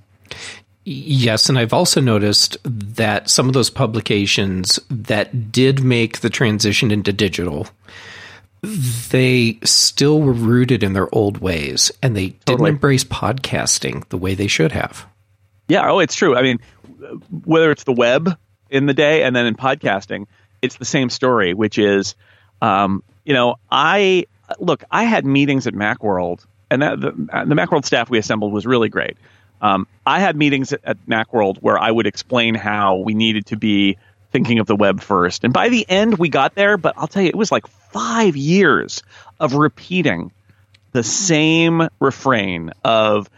Yes, 0.85 1.49
and 1.49 1.57
I've 1.57 1.73
also 1.73 2.01
noticed 2.01 2.57
that 2.65 3.31
some 3.31 3.47
of 3.47 3.55
those 3.55 3.71
publications 3.71 4.81
that 4.91 5.53
did 5.53 5.85
make 5.85 6.19
the 6.19 6.31
transition 6.31 6.91
into 6.91 7.13
digital, 7.13 7.69
they 9.11 9.61
still 9.63 10.21
were 10.21 10.33
rooted 10.33 10.83
in 10.83 10.95
their 10.95 11.15
old 11.15 11.39
ways, 11.39 11.93
and 12.03 12.17
they 12.17 12.31
didn't 12.45 12.67
embrace 12.67 13.05
podcasting 13.05 14.07
the 14.09 14.19
way 14.19 14.35
they 14.35 14.49
should 14.49 14.73
have. 14.73 15.07
Yeah, 15.69 15.89
oh, 15.89 16.01
it's 16.01 16.17
true. 16.17 16.35
I 16.35 16.43
mean, 16.43 16.59
whether 17.45 17.71
it's 17.71 17.85
the 17.85 17.93
web 17.93 18.37
in 18.69 18.87
the 18.87 18.95
day 18.95 19.23
and 19.23 19.35
then 19.35 19.47
in 19.47 19.55
podcasting, 19.55 20.27
it's 20.61 20.77
the 20.77 20.85
same 20.85 21.09
story, 21.09 21.55
which 21.55 21.79
is, 21.79 22.17
um, 22.61 23.05
you 23.25 23.33
know, 23.33 23.55
I 23.71 24.27
look, 24.59 24.85
I 24.91 25.05
had 25.05 25.25
meetings 25.25 25.67
at 25.67 25.75
MacWorld, 25.75 26.45
and 26.71 26.83
that, 26.83 27.01
the, 27.01 27.11
the 27.11 27.55
MacWorld 27.55 27.85
staff 27.85 28.11
we 28.11 28.19
assembled 28.19 28.53
was 28.53 28.67
really 28.67 28.89
great. 28.89 29.17
Um, 29.61 29.87
I 30.05 30.21
had 30.21 30.37
meetings 30.37 30.73
at, 30.73 30.81
at 30.85 31.07
MacWorld 31.07 31.59
where 31.59 31.79
I 31.79 31.91
would 31.91 32.07
explain 32.07 32.55
how 32.55 32.97
we 32.97 33.15
needed 33.15 33.47
to 33.47 33.57
be 33.57 33.97
thinking 34.31 34.59
of 34.59 34.67
the 34.67 34.77
web 34.77 35.01
first. 35.01 35.45
And 35.45 35.53
by 35.53 35.69
the 35.69 35.89
end, 35.89 36.19
we 36.19 36.29
got 36.29 36.55
there, 36.55 36.77
but 36.77 36.95
I'll 36.97 37.07
tell 37.07 37.23
you, 37.23 37.29
it 37.29 37.37
was 37.37 37.53
like 37.53 37.67
five 37.67 38.37
years 38.37 39.03
of 39.39 39.55
repeating 39.55 40.33
the 40.93 41.05
same 41.05 41.89
refrain 42.01 42.73
of 42.85 43.31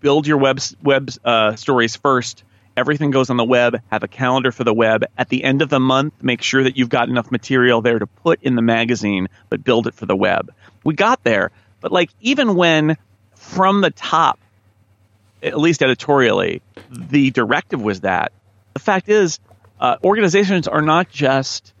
build 0.00 0.26
your 0.26 0.38
web 0.38 0.60
web 0.82 1.10
uh, 1.24 1.56
stories 1.56 1.96
first. 1.96 2.44
Everything 2.76 3.10
goes 3.10 3.30
on 3.30 3.36
the 3.36 3.44
web. 3.44 3.80
Have 3.90 4.02
a 4.02 4.08
calendar 4.08 4.52
for 4.52 4.64
the 4.64 4.74
web. 4.74 5.04
At 5.16 5.28
the 5.28 5.42
end 5.42 5.62
of 5.62 5.70
the 5.70 5.80
month, 5.80 6.22
make 6.22 6.42
sure 6.42 6.62
that 6.62 6.76
you've 6.76 6.88
got 6.90 7.08
enough 7.08 7.30
material 7.30 7.80
there 7.80 7.98
to 7.98 8.06
put 8.06 8.42
in 8.42 8.54
the 8.54 8.62
magazine, 8.62 9.28
but 9.48 9.64
build 9.64 9.86
it 9.86 9.94
for 9.94 10.06
the 10.06 10.16
web. 10.16 10.52
We 10.84 10.94
got 10.94 11.24
there, 11.24 11.50
but 11.80 11.90
like 11.90 12.10
even 12.20 12.54
when 12.54 12.96
from 13.34 13.80
the 13.80 13.90
top, 13.90 14.38
at 15.42 15.58
least 15.58 15.82
editorially, 15.82 16.60
the 16.90 17.30
directive 17.30 17.80
was 17.80 18.00
that 18.00 18.32
the 18.74 18.80
fact 18.80 19.08
is 19.08 19.38
uh, 19.80 19.96
organizations 20.04 20.68
are 20.68 20.82
not 20.82 21.08
just 21.08 21.72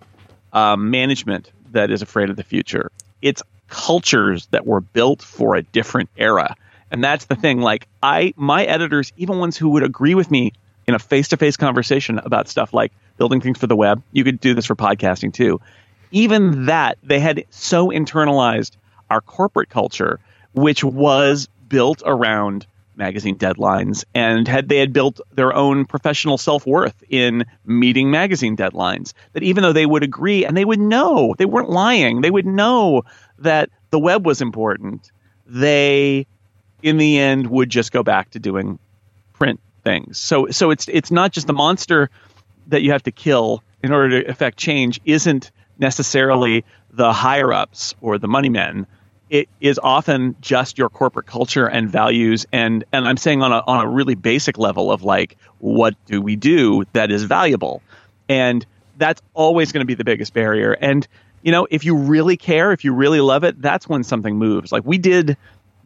uh, 0.52 0.76
management 0.76 1.52
that 1.72 1.90
is 1.90 2.00
afraid 2.00 2.30
of 2.30 2.36
the 2.36 2.42
future. 2.42 2.90
It's 3.20 3.42
cultures 3.68 4.46
that 4.46 4.66
were 4.66 4.80
built 4.80 5.20
for 5.20 5.56
a 5.56 5.62
different 5.62 6.08
era. 6.16 6.56
And 6.90 7.02
that's 7.02 7.26
the 7.26 7.34
thing. 7.34 7.60
Like 7.60 7.86
I, 8.02 8.32
my 8.36 8.64
editors, 8.64 9.12
even 9.16 9.38
ones 9.38 9.56
who 9.56 9.70
would 9.70 9.82
agree 9.82 10.14
with 10.14 10.30
me 10.30 10.52
in 10.86 10.94
a 10.94 10.98
face-to-face 10.98 11.56
conversation 11.56 12.18
about 12.18 12.48
stuff 12.48 12.72
like 12.72 12.92
building 13.16 13.40
things 13.40 13.58
for 13.58 13.66
the 13.66 13.76
web. 13.76 14.02
You 14.12 14.24
could 14.24 14.40
do 14.40 14.54
this 14.54 14.66
for 14.66 14.76
podcasting 14.76 15.32
too. 15.32 15.60
Even 16.12 16.66
that, 16.66 16.98
they 17.02 17.18
had 17.18 17.44
so 17.50 17.88
internalized 17.88 18.76
our 19.10 19.20
corporate 19.20 19.68
culture, 19.68 20.20
which 20.52 20.84
was 20.84 21.48
built 21.68 22.02
around 22.06 22.66
magazine 22.96 23.36
deadlines 23.36 24.04
and 24.14 24.48
had 24.48 24.70
they 24.70 24.78
had 24.78 24.90
built 24.92 25.20
their 25.34 25.52
own 25.52 25.84
professional 25.84 26.38
self-worth 26.38 27.04
in 27.10 27.44
meeting 27.66 28.10
magazine 28.10 28.56
deadlines 28.56 29.12
that 29.34 29.42
even 29.42 29.62
though 29.62 29.72
they 29.74 29.84
would 29.84 30.02
agree 30.02 30.46
and 30.46 30.56
they 30.56 30.64
would 30.64 30.80
know 30.80 31.34
they 31.36 31.44
weren't 31.44 31.68
lying 31.68 32.22
they 32.22 32.30
would 32.30 32.46
know 32.46 33.02
that 33.38 33.68
the 33.90 33.98
web 33.98 34.24
was 34.24 34.40
important 34.40 35.12
they 35.46 36.26
in 36.82 36.96
the 36.96 37.18
end 37.18 37.46
would 37.48 37.68
just 37.68 37.92
go 37.92 38.02
back 38.02 38.30
to 38.30 38.38
doing 38.38 38.78
things. 39.86 40.18
So 40.18 40.48
so 40.50 40.72
it's 40.72 40.88
it's 40.88 41.12
not 41.12 41.30
just 41.30 41.46
the 41.46 41.52
monster 41.52 42.10
that 42.66 42.82
you 42.82 42.90
have 42.90 43.04
to 43.04 43.12
kill 43.12 43.62
in 43.84 43.92
order 43.92 44.20
to 44.20 44.28
affect 44.28 44.58
change 44.58 45.00
isn't 45.04 45.52
necessarily 45.78 46.64
the 46.90 47.12
higher 47.12 47.52
ups 47.52 47.94
or 48.00 48.18
the 48.18 48.26
money 48.26 48.48
men. 48.48 48.88
It 49.30 49.48
is 49.60 49.78
often 49.80 50.34
just 50.40 50.76
your 50.76 50.88
corporate 50.88 51.26
culture 51.26 51.66
and 51.66 51.88
values 51.88 52.46
and 52.52 52.84
and 52.92 53.06
I'm 53.06 53.16
saying 53.16 53.42
on 53.42 53.52
a 53.52 53.62
on 53.64 53.86
a 53.86 53.88
really 53.88 54.16
basic 54.16 54.58
level 54.58 54.90
of 54.90 55.04
like 55.04 55.36
what 55.58 55.94
do 56.06 56.20
we 56.20 56.34
do 56.34 56.84
that 56.92 57.12
is 57.12 57.22
valuable? 57.22 57.80
And 58.28 58.66
that's 58.96 59.22
always 59.34 59.70
going 59.70 59.82
to 59.82 59.86
be 59.86 59.94
the 59.94 60.04
biggest 60.04 60.34
barrier. 60.34 60.72
And 60.72 61.06
you 61.42 61.52
know 61.52 61.68
if 61.70 61.84
you 61.84 61.94
really 61.94 62.36
care 62.36 62.72
if 62.72 62.82
you 62.84 62.92
really 62.92 63.20
love 63.20 63.44
it 63.44 63.62
that's 63.62 63.88
when 63.88 64.02
something 64.02 64.36
moves. 64.36 64.72
Like 64.72 64.84
we 64.84 64.98
did 64.98 65.36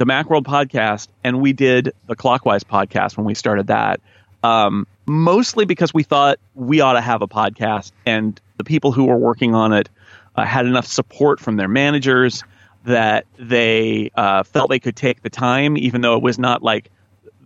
the 0.01 0.07
Macworld 0.07 0.45
podcast 0.45 1.09
and 1.23 1.43
we 1.43 1.53
did 1.53 1.93
the 2.07 2.17
Clockwise 2.17 2.65
podcast 2.65 3.19
when 3.19 3.27
we 3.27 3.35
started 3.35 3.67
that 3.67 4.01
um, 4.43 4.87
mostly 5.05 5.67
because 5.67 5.93
we 5.93 6.03
thought 6.05 6.39
we 6.55 6.81
ought 6.81 6.95
to 6.95 7.03
have 7.03 7.21
a 7.21 7.29
podcast 7.29 7.93
and 8.07 8.41
the 8.57 8.65
people 8.65 8.93
who 8.93 9.05
were 9.05 9.19
working 9.19 9.55
on 9.55 9.75
it 9.75 9.91
uh, 10.37 10.47
had 10.47 10.65
enough 10.65 10.87
support 10.87 11.39
from 11.39 11.57
their 11.57 11.69
managers 11.69 12.45
that 12.87 13.27
they 13.39 14.11
uh, 14.15 14.43
felt 14.43 14.71
they 14.71 14.79
could 14.79 14.97
take 14.97 15.23
the 15.23 15.29
time, 15.29 15.77
even 15.77 16.01
though 16.01 16.17
it 16.17 16.23
was 16.23 16.39
not 16.39 16.63
like 16.63 16.91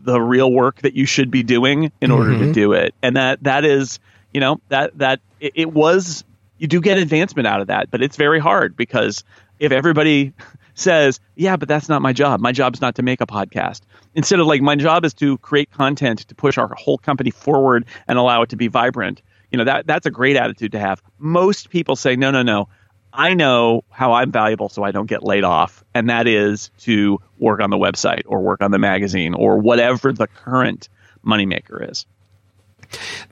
the 0.05 0.21
real 0.21 0.53
work 0.53 0.81
that 0.83 0.95
you 0.95 1.07
should 1.07 1.33
be 1.33 1.43
doing 1.43 1.91
in 2.01 2.13
order 2.13 2.31
mm-hmm. 2.31 2.45
to 2.45 2.53
do 2.53 2.73
it. 2.73 2.95
And 3.03 3.17
that 3.17 3.43
that 3.43 3.65
is, 3.65 3.99
you 4.33 4.39
know, 4.39 4.61
that 4.69 4.97
that 4.99 5.19
it, 5.41 5.55
it, 5.57 5.73
was 5.73 6.23
you 6.59 6.69
do 6.69 6.81
get 6.81 6.99
advancement 6.99 7.49
out 7.49 7.61
of 7.61 7.67
that, 7.67 7.91
but 7.91 8.01
it's 8.01 8.17
very 8.17 8.39
hard 8.39 8.77
because 8.77 9.25
if 9.59 9.73
everybody 9.73 10.33
says, 10.75 11.21
"Yeah, 11.35 11.57
but 11.57 11.69
that's 11.69 11.89
not 11.89 12.03
my 12.03 12.13
job. 12.13 12.41
My 12.41 12.53
job 12.53 12.75
is 12.75 12.81
not 12.81 12.97
to 12.97 13.03
make 13.03 13.21
a 13.21 13.27
podcast." 13.27 13.81
Instead 14.15 14.41
of 14.41 14.47
like 14.47 14.63
my 14.63 14.77
job 14.77 15.05
is 15.05 15.15
to 15.15 15.39
create 15.39 15.71
content 15.71 16.21
to 16.29 16.35
push 16.35 16.59
our 16.59 16.73
whole 16.77 16.99
company 16.99 17.31
forward 17.31 17.85
and 18.07 18.19
allow 18.19 18.43
it 18.43 18.51
to 18.51 18.57
be 18.57 18.69
vibrant. 18.69 19.23
You 19.51 19.59
know, 19.59 19.65
that 19.65 19.87
that's 19.87 20.07
a 20.07 20.11
great 20.11 20.37
attitude 20.37 20.73
to 20.73 20.81
have. 20.81 21.03
Most 21.19 21.71
people 21.71 21.97
say, 21.97 22.17
"No, 22.17 22.31
no, 22.31 22.43
no. 22.43 22.69
I 23.17 23.35
know 23.35 23.85
how 23.91 24.13
I'm 24.13 24.33
valuable 24.33 24.69
so 24.69 24.83
I 24.83 24.91
don't 24.91 25.07
get 25.07 25.23
laid 25.23 25.45
off, 25.45 25.85
and 25.95 26.11
that 26.11 26.27
is 26.27 26.71
to 26.81 27.21
work 27.39 27.61
on 27.61 27.71
the 27.71 27.79
website 27.79 28.23
or 28.27 28.41
work 28.41 28.61
on 28.61 28.73
the 28.73 28.79
magazine 28.79 29.35
or 29.35 29.59
whatever 29.59 30.13
the 30.13 30.27
current 30.27 30.89
moneymaker 31.25 31.89
is. 31.91 32.07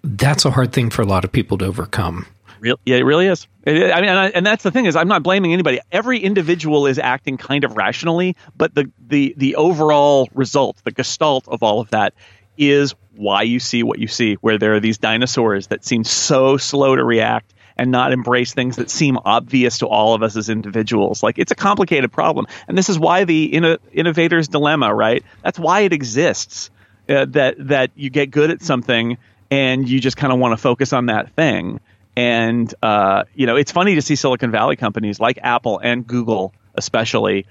That's 0.04 0.44
a 0.44 0.52
hard 0.52 0.72
thing 0.72 0.90
for 0.90 1.02
a 1.02 1.06
lot 1.06 1.24
of 1.24 1.32
people 1.32 1.58
to 1.58 1.64
overcome. 1.64 2.26
Real, 2.62 2.78
yeah, 2.86 2.98
it 2.98 3.02
really 3.02 3.26
is. 3.26 3.48
It, 3.64 3.90
I 3.90 4.00
mean, 4.00 4.08
and, 4.08 4.18
I, 4.18 4.28
and, 4.28 4.46
that's 4.46 4.62
the 4.62 4.70
thing 4.70 4.86
is, 4.86 4.94
I'm 4.94 5.08
not 5.08 5.24
blaming 5.24 5.52
anybody. 5.52 5.80
Every 5.90 6.20
individual 6.20 6.86
is 6.86 6.96
acting 7.00 7.36
kind 7.36 7.64
of 7.64 7.76
rationally, 7.76 8.36
but 8.56 8.72
the 8.72 8.88
the 9.04 9.34
the 9.36 9.56
overall 9.56 10.28
result, 10.32 10.76
the 10.84 10.92
gestalt 10.92 11.48
of 11.48 11.64
all 11.64 11.80
of 11.80 11.90
that, 11.90 12.14
is 12.56 12.94
why 13.16 13.42
you 13.42 13.58
see 13.58 13.82
what 13.82 13.98
you 13.98 14.06
see. 14.06 14.34
Where 14.34 14.58
there 14.58 14.76
are 14.76 14.80
these 14.80 14.98
dinosaurs 14.98 15.66
that 15.68 15.84
seem 15.84 16.04
so 16.04 16.56
slow 16.56 16.94
to 16.94 17.02
react 17.02 17.52
and 17.76 17.90
not 17.90 18.12
embrace 18.12 18.54
things 18.54 18.76
that 18.76 18.90
seem 18.90 19.18
obvious 19.24 19.78
to 19.78 19.88
all 19.88 20.14
of 20.14 20.22
us 20.22 20.36
as 20.36 20.48
individuals. 20.48 21.20
Like 21.20 21.40
it's 21.40 21.50
a 21.50 21.56
complicated 21.56 22.12
problem, 22.12 22.46
and 22.68 22.78
this 22.78 22.88
is 22.88 22.96
why 22.96 23.24
the 23.24 23.50
inno- 23.50 23.78
innovator's 23.92 24.46
dilemma, 24.46 24.94
right? 24.94 25.24
That's 25.42 25.58
why 25.58 25.80
it 25.80 25.92
exists. 25.92 26.70
Uh, 27.08 27.24
that 27.30 27.56
that 27.58 27.90
you 27.96 28.08
get 28.08 28.30
good 28.30 28.52
at 28.52 28.62
something 28.62 29.18
and 29.50 29.86
you 29.86 30.00
just 30.00 30.16
kind 30.16 30.32
of 30.32 30.38
want 30.38 30.52
to 30.52 30.56
focus 30.56 30.94
on 30.94 31.06
that 31.06 31.30
thing. 31.34 31.78
And 32.16 32.72
uh, 32.82 33.24
you 33.34 33.46
know, 33.46 33.56
it's 33.56 33.72
funny 33.72 33.94
to 33.94 34.02
see 34.02 34.16
Silicon 34.16 34.50
Valley 34.50 34.76
companies 34.76 35.18
like 35.18 35.38
Apple 35.42 35.78
and 35.78 36.06
Google, 36.06 36.52
especially, 36.74 37.46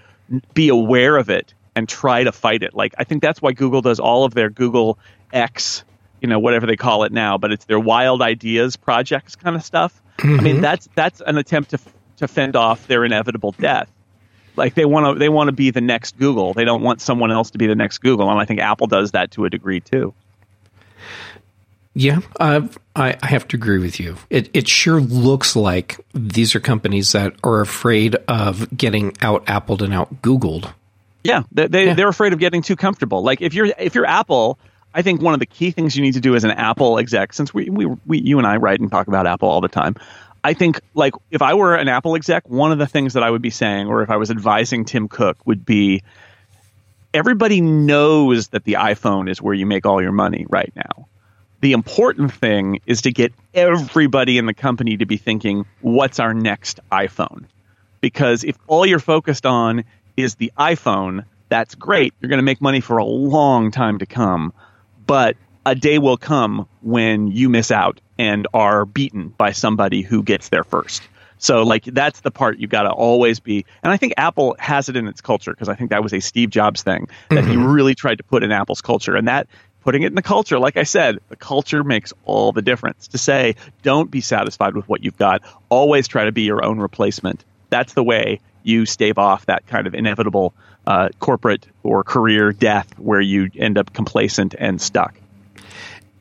be 0.54 0.70
aware 0.70 1.18
of 1.18 1.30
it 1.30 1.54
and 1.76 1.88
try 1.88 2.24
to 2.24 2.32
fight 2.32 2.64
it. 2.64 2.74
Like 2.74 2.94
I 2.98 3.04
think 3.04 3.22
that's 3.22 3.42
why 3.42 3.54
Google 3.54 3.82
does 3.82 4.00
all 4.00 4.24
of 4.24 4.34
their 4.34 4.50
Google 4.50 5.00
X, 5.34 5.84
you 6.22 6.28
know, 6.28 6.40
whatever 6.40 6.68
they 6.68 6.76
call 6.76 7.04
it 7.04 7.12
now, 7.12 7.38
but 7.38 7.52
it's 7.52 7.66
their 7.66 7.80
wild 7.80 8.22
ideas 8.22 8.76
projects 8.76 9.36
kind 9.36 9.56
of 9.56 9.64
stuff. 9.64 10.00
Mm-hmm. 10.18 10.40
I 10.40 10.44
mean, 10.44 10.54
mm-hmm. 10.54 10.62
that's 10.62 10.90
that's 10.96 11.22
an 11.22 11.38
attempt 11.38 11.72
to 11.72 11.80
to 12.18 12.28
fend 12.28 12.56
off 12.56 12.88
their 12.88 13.04
inevitable 13.04 13.54
death. 13.54 13.92
Like 14.56 14.76
they 14.76 14.86
want 14.86 15.16
to 15.16 15.20
they 15.20 15.30
want 15.30 15.48
to 15.48 15.54
be 15.54 15.72
the 15.72 15.82
next 15.82 16.18
Google. 16.18 16.54
They 16.54 16.66
don't 16.66 16.84
want 16.84 17.02
someone 17.02 17.32
else 17.32 17.52
to 17.52 17.58
be 17.58 17.68
the 17.68 17.76
next 17.76 18.00
Google, 18.00 18.30
and 18.30 18.40
I 18.40 18.46
think 18.46 18.60
Apple 18.60 18.88
does 18.88 19.12
that 19.12 19.32
to 19.32 19.46
a 19.46 19.50
degree 19.50 19.80
too. 19.80 20.14
Yeah, 21.94 22.22
uh, 22.40 22.68
I, 22.96 23.18
I 23.22 23.28
have 23.28 23.48
to 23.50 23.58
agree 23.58 23.80
with 23.80 24.00
you. 24.00 24.16
It 24.30 24.50
it 24.54 24.68
sure 24.68 25.02
looks 25.02 25.56
like 25.56 26.00
these 26.14 26.56
are 26.56 26.62
companies 26.62 27.12
that 27.12 27.34
are 27.44 27.60
afraid 27.60 28.16
of 28.28 28.76
getting 28.76 29.16
out 29.22 29.46
Appled 29.46 29.82
and 29.82 29.94
out 29.94 30.22
Googled. 30.22 30.74
Yeah, 31.24 31.44
they, 31.52 31.68
they 31.68 31.86
yeah. 31.88 31.94
they're 31.94 32.08
afraid 32.08 32.32
of 32.34 32.40
getting 32.40 32.62
too 32.62 32.78
comfortable. 32.78 33.24
Like 33.24 33.42
if 33.42 33.54
you're 33.54 33.74
if 33.78 33.94
you're 33.94 34.06
Apple, 34.06 34.58
I 34.94 35.02
think 35.02 35.22
one 35.22 35.34
of 35.34 35.42
the 35.42 35.46
key 35.46 35.72
things 35.72 35.96
you 35.96 36.02
need 36.02 36.14
to 36.14 36.22
do 36.22 36.36
as 36.36 36.46
an 36.46 36.52
Apple 36.52 36.98
exec, 36.98 37.34
since 37.34 37.54
we, 37.54 37.70
we, 37.70 37.86
we 38.06 38.20
you 38.20 38.38
and 38.38 38.48
I 38.48 38.58
write 38.58 38.80
and 38.80 38.90
talk 38.90 39.08
about 39.08 39.28
Apple 39.28 39.50
all 39.50 39.62
the 39.62 39.68
time, 39.68 39.96
I 40.44 40.54
think 40.54 40.80
like 40.94 41.14
if 41.30 41.42
I 41.42 41.54
were 41.56 41.76
an 41.76 41.90
Apple 41.90 42.16
exec, 42.16 42.48
one 42.50 42.72
of 42.72 42.80
the 42.80 42.88
things 42.88 43.14
that 43.14 43.24
I 43.24 43.30
would 43.30 43.42
be 43.42 43.50
saying, 43.50 43.88
or 43.88 44.02
if 44.02 44.10
I 44.10 44.16
was 44.16 44.32
advising 44.32 44.86
Tim 44.86 45.10
Cook, 45.10 45.38
would 45.46 45.66
be 45.66 46.04
everybody 47.14 47.60
knows 47.60 48.50
that 48.50 48.64
the 48.64 48.74
iPhone 48.74 49.30
is 49.30 49.42
where 49.42 49.54
you 49.54 49.66
make 49.66 49.86
all 49.86 50.02
your 50.02 50.14
money 50.14 50.46
right 50.50 50.72
now. 50.76 51.08
The 51.62 51.74
important 51.74 52.34
thing 52.34 52.80
is 52.86 53.04
to 53.04 53.12
get 53.12 53.34
everybody 53.54 54.38
in 54.38 54.46
the 54.46 54.54
company 54.54 54.98
to 54.98 55.06
be 55.06 55.18
thinking, 55.18 55.66
what's 55.82 56.20
our 56.20 56.34
next 56.34 56.80
iPhone? 56.92 57.46
Because 58.02 58.44
if 58.44 58.58
all 58.68 58.86
you're 58.86 59.00
focused 59.00 59.46
on 59.46 59.84
is 60.18 60.36
the 60.36 60.52
iPhone, 60.58 61.26
that's 61.50 61.76
great. 61.76 62.14
You're 62.20 62.30
going 62.30 62.40
to 62.40 62.44
make 62.44 62.62
money 62.62 62.82
for 62.82 62.98
a 62.98 63.06
long 63.06 63.72
time 63.72 64.00
to 64.00 64.06
come 64.06 64.54
but 65.12 65.36
a 65.66 65.76
day 65.76 66.00
will 66.00 66.16
come 66.16 66.70
when 66.82 67.28
you 67.28 67.50
miss 67.50 67.70
out 67.70 68.00
and 68.18 68.48
are 68.54 68.86
beaten 68.86 69.28
by 69.28 69.52
somebody 69.52 70.02
who 70.02 70.24
gets 70.24 70.48
there 70.48 70.64
first. 70.64 71.04
So 71.38 71.64
like 71.64 71.84
that's 71.84 72.22
the 72.22 72.32
part 72.32 72.60
you 72.60 72.68
got 72.68 72.84
to 72.84 72.92
always 72.92 73.42
be. 73.42 73.66
And 73.84 73.92
I 73.92 73.98
think 73.98 74.14
Apple 74.16 74.56
has 74.58 74.88
it 74.88 74.96
in 74.96 75.08
its 75.08 75.20
culture 75.20 75.52
because 75.52 75.68
I 75.68 75.76
think 75.76 75.90
that 75.90 76.02
was 76.02 76.14
a 76.14 76.22
Steve 76.22 76.50
Jobs 76.50 76.84
thing 76.84 77.10
that 77.30 77.44
mm-hmm. 77.44 77.52
he 77.52 77.58
really 77.58 77.94
tried 77.94 78.20
to 78.20 78.24
put 78.24 78.42
in 78.42 78.54
Apple's 78.54 78.82
culture 78.82 79.18
and 79.18 79.28
that 79.28 79.48
putting 79.82 80.04
it 80.04 80.08
in 80.08 80.16
the 80.16 80.22
culture 80.22 80.60
like 80.60 80.78
I 80.78 80.84
said, 80.84 81.20
the 81.30 81.36
culture 81.36 81.84
makes 81.84 82.14
all 82.26 82.52
the 82.52 82.62
difference. 82.62 83.08
To 83.10 83.18
say 83.18 83.56
don't 83.84 84.10
be 84.10 84.22
satisfied 84.22 84.76
with 84.76 84.88
what 84.88 85.04
you've 85.04 85.18
got, 85.18 85.42
always 85.70 86.08
try 86.08 86.26
to 86.26 86.32
be 86.32 86.44
your 86.44 86.64
own 86.64 86.80
replacement. 86.80 87.44
That's 87.70 87.94
the 87.94 88.04
way 88.04 88.40
you 88.64 88.86
stave 88.86 89.18
off 89.18 89.46
that 89.48 89.66
kind 89.68 89.88
of 89.88 89.96
inevitable 89.96 90.54
uh, 90.86 91.10
corporate 91.20 91.68
or 91.84 92.04
career 92.04 92.52
death 92.52 92.88
where 92.98 93.22
you 93.22 93.50
end 93.56 93.78
up 93.78 93.94
complacent 93.94 94.56
and 94.58 94.82
stuck. 94.82 95.16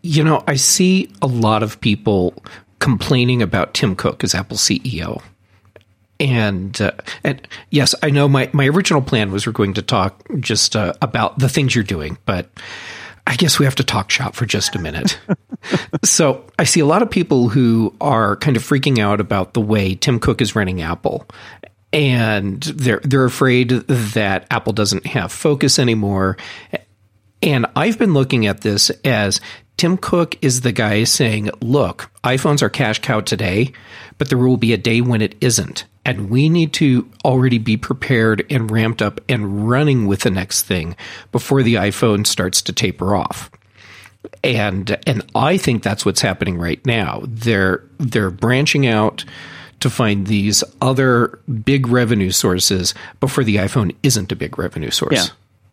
You 0.02 0.24
know, 0.24 0.42
I 0.46 0.56
see 0.56 1.10
a 1.20 1.26
lot 1.26 1.62
of 1.62 1.80
people 1.80 2.34
complaining 2.78 3.42
about 3.42 3.74
Tim 3.74 3.94
Cook 3.94 4.24
as 4.24 4.34
Apple 4.34 4.56
CEO. 4.56 5.22
And 6.18 6.78
uh, 6.80 6.92
and 7.24 7.46
yes, 7.70 7.94
I 8.02 8.10
know 8.10 8.28
my, 8.28 8.50
my 8.52 8.66
original 8.66 9.00
plan 9.00 9.30
was 9.30 9.46
we're 9.46 9.52
going 9.52 9.74
to 9.74 9.82
talk 9.82 10.22
just 10.38 10.76
uh, 10.76 10.92
about 11.00 11.38
the 11.38 11.48
things 11.48 11.74
you're 11.74 11.84
doing, 11.84 12.18
but 12.26 12.50
I 13.30 13.36
guess 13.36 13.60
we 13.60 13.64
have 13.64 13.76
to 13.76 13.84
talk 13.84 14.10
shop 14.10 14.34
for 14.34 14.44
just 14.44 14.74
a 14.74 14.80
minute. 14.80 15.16
so 16.02 16.44
I 16.58 16.64
see 16.64 16.80
a 16.80 16.84
lot 16.84 17.00
of 17.00 17.08
people 17.08 17.48
who 17.48 17.94
are 18.00 18.34
kind 18.34 18.56
of 18.56 18.64
freaking 18.64 18.98
out 18.98 19.20
about 19.20 19.54
the 19.54 19.60
way 19.60 19.94
Tim 19.94 20.18
Cook 20.18 20.40
is 20.40 20.56
running 20.56 20.82
Apple. 20.82 21.28
And 21.92 22.60
they're 22.60 23.00
they're 23.04 23.24
afraid 23.24 23.70
that 23.70 24.48
Apple 24.50 24.72
doesn't 24.72 25.06
have 25.06 25.30
focus 25.30 25.78
anymore. 25.78 26.38
And 27.40 27.66
I've 27.76 28.00
been 28.00 28.14
looking 28.14 28.46
at 28.48 28.62
this 28.62 28.90
as 29.04 29.40
Tim 29.80 29.96
Cook 29.96 30.36
is 30.42 30.60
the 30.60 30.72
guy 30.72 31.04
saying, 31.04 31.48
look, 31.62 32.10
iPhones 32.22 32.60
are 32.60 32.68
cash 32.68 32.98
cow 32.98 33.22
today, 33.22 33.72
but 34.18 34.28
there 34.28 34.36
will 34.36 34.58
be 34.58 34.74
a 34.74 34.76
day 34.76 35.00
when 35.00 35.22
it 35.22 35.34
isn't. 35.40 35.86
And 36.04 36.28
we 36.28 36.50
need 36.50 36.74
to 36.74 37.10
already 37.24 37.56
be 37.56 37.78
prepared 37.78 38.44
and 38.50 38.70
ramped 38.70 39.00
up 39.00 39.22
and 39.26 39.70
running 39.70 40.06
with 40.06 40.20
the 40.20 40.30
next 40.30 40.64
thing 40.64 40.96
before 41.32 41.62
the 41.62 41.76
iPhone 41.76 42.26
starts 42.26 42.60
to 42.60 42.74
taper 42.74 43.14
off. 43.14 43.50
And 44.44 44.98
and 45.06 45.22
I 45.34 45.56
think 45.56 45.82
that's 45.82 46.04
what's 46.04 46.20
happening 46.20 46.58
right 46.58 46.84
now. 46.84 47.22
They're 47.26 47.82
they're 47.96 48.30
branching 48.30 48.86
out 48.86 49.24
to 49.80 49.88
find 49.88 50.26
these 50.26 50.62
other 50.82 51.38
big 51.64 51.86
revenue 51.86 52.32
sources 52.32 52.92
before 53.18 53.44
the 53.44 53.56
iPhone 53.56 53.96
isn't 54.02 54.30
a 54.30 54.36
big 54.36 54.58
revenue 54.58 54.90
source. 54.90 55.14
Yeah. 55.14 55.24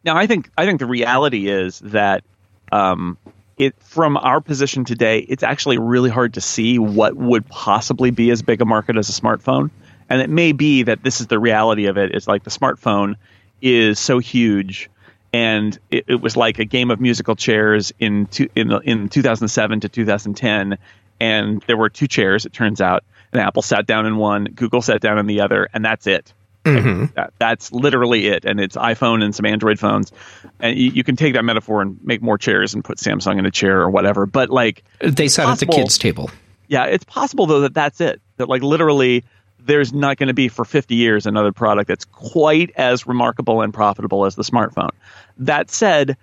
Now 0.05 0.15
I 0.15 0.27
think 0.27 0.49
I 0.57 0.65
think 0.65 0.79
the 0.79 0.85
reality 0.85 1.49
is 1.49 1.79
that 1.79 2.23
um, 2.71 3.17
it 3.57 3.75
from 3.81 4.17
our 4.17 4.39
position 4.39 4.85
today, 4.85 5.19
it's 5.19 5.43
actually 5.43 5.77
really 5.77 6.09
hard 6.09 6.35
to 6.35 6.41
see 6.41 6.77
what 6.79 7.15
would 7.15 7.47
possibly 7.47 8.11
be 8.11 8.29
as 8.31 8.41
big 8.41 8.61
a 8.61 8.65
market 8.65 8.97
as 8.97 9.09
a 9.09 9.19
smartphone. 9.19 9.71
And 10.09 10.21
it 10.21 10.29
may 10.29 10.51
be 10.51 10.83
that 10.83 11.03
this 11.03 11.19
is 11.19 11.27
the 11.27 11.39
reality 11.39 11.87
of 11.87 11.97
it. 11.97 12.11
It's 12.13 12.27
like 12.27 12.43
the 12.43 12.49
smartphone 12.49 13.15
is 13.61 13.99
so 13.99 14.19
huge, 14.19 14.89
and 15.33 15.77
it, 15.91 16.05
it 16.07 16.21
was 16.21 16.37
like 16.37 16.59
a 16.59 16.65
game 16.65 16.91
of 16.91 17.01
musical 17.01 17.35
chairs 17.35 17.91
in 17.99 18.27
two, 18.27 18.47
in 18.55 18.71
in 18.83 19.09
2007 19.09 19.81
to 19.81 19.89
2010, 19.89 20.77
and 21.19 21.63
there 21.67 21.75
were 21.75 21.89
two 21.89 22.07
chairs. 22.07 22.45
It 22.45 22.53
turns 22.53 22.79
out, 22.79 23.03
and 23.33 23.41
Apple 23.41 23.63
sat 23.63 23.85
down 23.85 24.05
in 24.05 24.17
one, 24.17 24.45
Google 24.45 24.81
sat 24.81 25.01
down 25.01 25.17
in 25.17 25.25
the 25.25 25.41
other, 25.41 25.67
and 25.73 25.83
that's 25.83 26.07
it. 26.07 26.33
Mm-hmm. 26.75 27.05
That, 27.15 27.33
that's 27.39 27.71
literally 27.71 28.27
it, 28.27 28.45
and 28.45 28.59
it's 28.59 28.75
iPhone 28.75 29.23
and 29.23 29.33
some 29.35 29.45
Android 29.45 29.79
phones, 29.79 30.11
and 30.59 30.77
you, 30.77 30.91
you, 30.91 31.03
can 31.03 31.15
take 31.15 31.33
that 31.33 31.43
metaphor 31.43 31.81
and 31.81 31.99
make 32.03 32.21
more 32.21 32.37
chairs 32.37 32.73
and 32.73 32.83
put 32.83 32.97
Samsung 32.97 33.39
in 33.39 33.45
a 33.45 33.51
chair 33.51 33.81
or 33.81 33.89
whatever. 33.89 34.25
But 34.25 34.49
like 34.49 34.83
they 34.99 35.27
sat 35.27 35.45
possible, 35.45 35.73
at 35.73 35.77
the 35.77 35.83
kids' 35.83 35.97
table. 35.97 36.29
Yeah, 36.67 36.85
it's 36.85 37.03
possible 37.03 37.45
though 37.45 37.61
that 37.61 37.73
that's 37.73 38.01
it. 38.01 38.21
That 38.37 38.49
like 38.49 38.61
literally 38.61 39.23
there's 39.59 39.93
not 39.93 40.17
going 40.17 40.27
to 40.27 40.33
be 40.33 40.47
for 40.47 40.65
50 40.65 40.95
years 40.95 41.25
another 41.25 41.51
product 41.51 41.87
that's 41.89 42.05
quite 42.05 42.71
as 42.75 43.05
remarkable 43.05 43.61
and 43.61 43.73
profitable 43.73 44.25
as 44.25 44.35
the 44.35 44.43
smartphone. 44.43 44.91
That 45.39 45.69
said, 45.69 46.17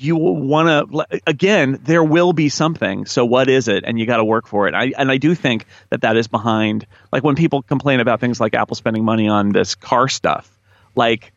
you 0.00 0.16
want 0.16 0.68
to 0.90 1.20
again 1.26 1.80
there 1.82 2.04
will 2.04 2.32
be 2.32 2.48
something 2.48 3.04
so 3.04 3.24
what 3.24 3.48
is 3.48 3.66
it 3.66 3.82
and 3.84 3.98
you 3.98 4.06
got 4.06 4.18
to 4.18 4.24
work 4.24 4.46
for 4.46 4.68
it 4.68 4.74
I, 4.74 4.92
and 4.96 5.10
i 5.10 5.16
do 5.16 5.34
think 5.34 5.66
that 5.90 6.02
that 6.02 6.16
is 6.16 6.28
behind 6.28 6.86
like 7.12 7.24
when 7.24 7.34
people 7.34 7.62
complain 7.62 8.00
about 8.00 8.20
things 8.20 8.38
like 8.40 8.54
apple 8.54 8.76
spending 8.76 9.04
money 9.04 9.28
on 9.28 9.50
this 9.50 9.74
car 9.74 10.08
stuff 10.08 10.48
like 10.94 11.32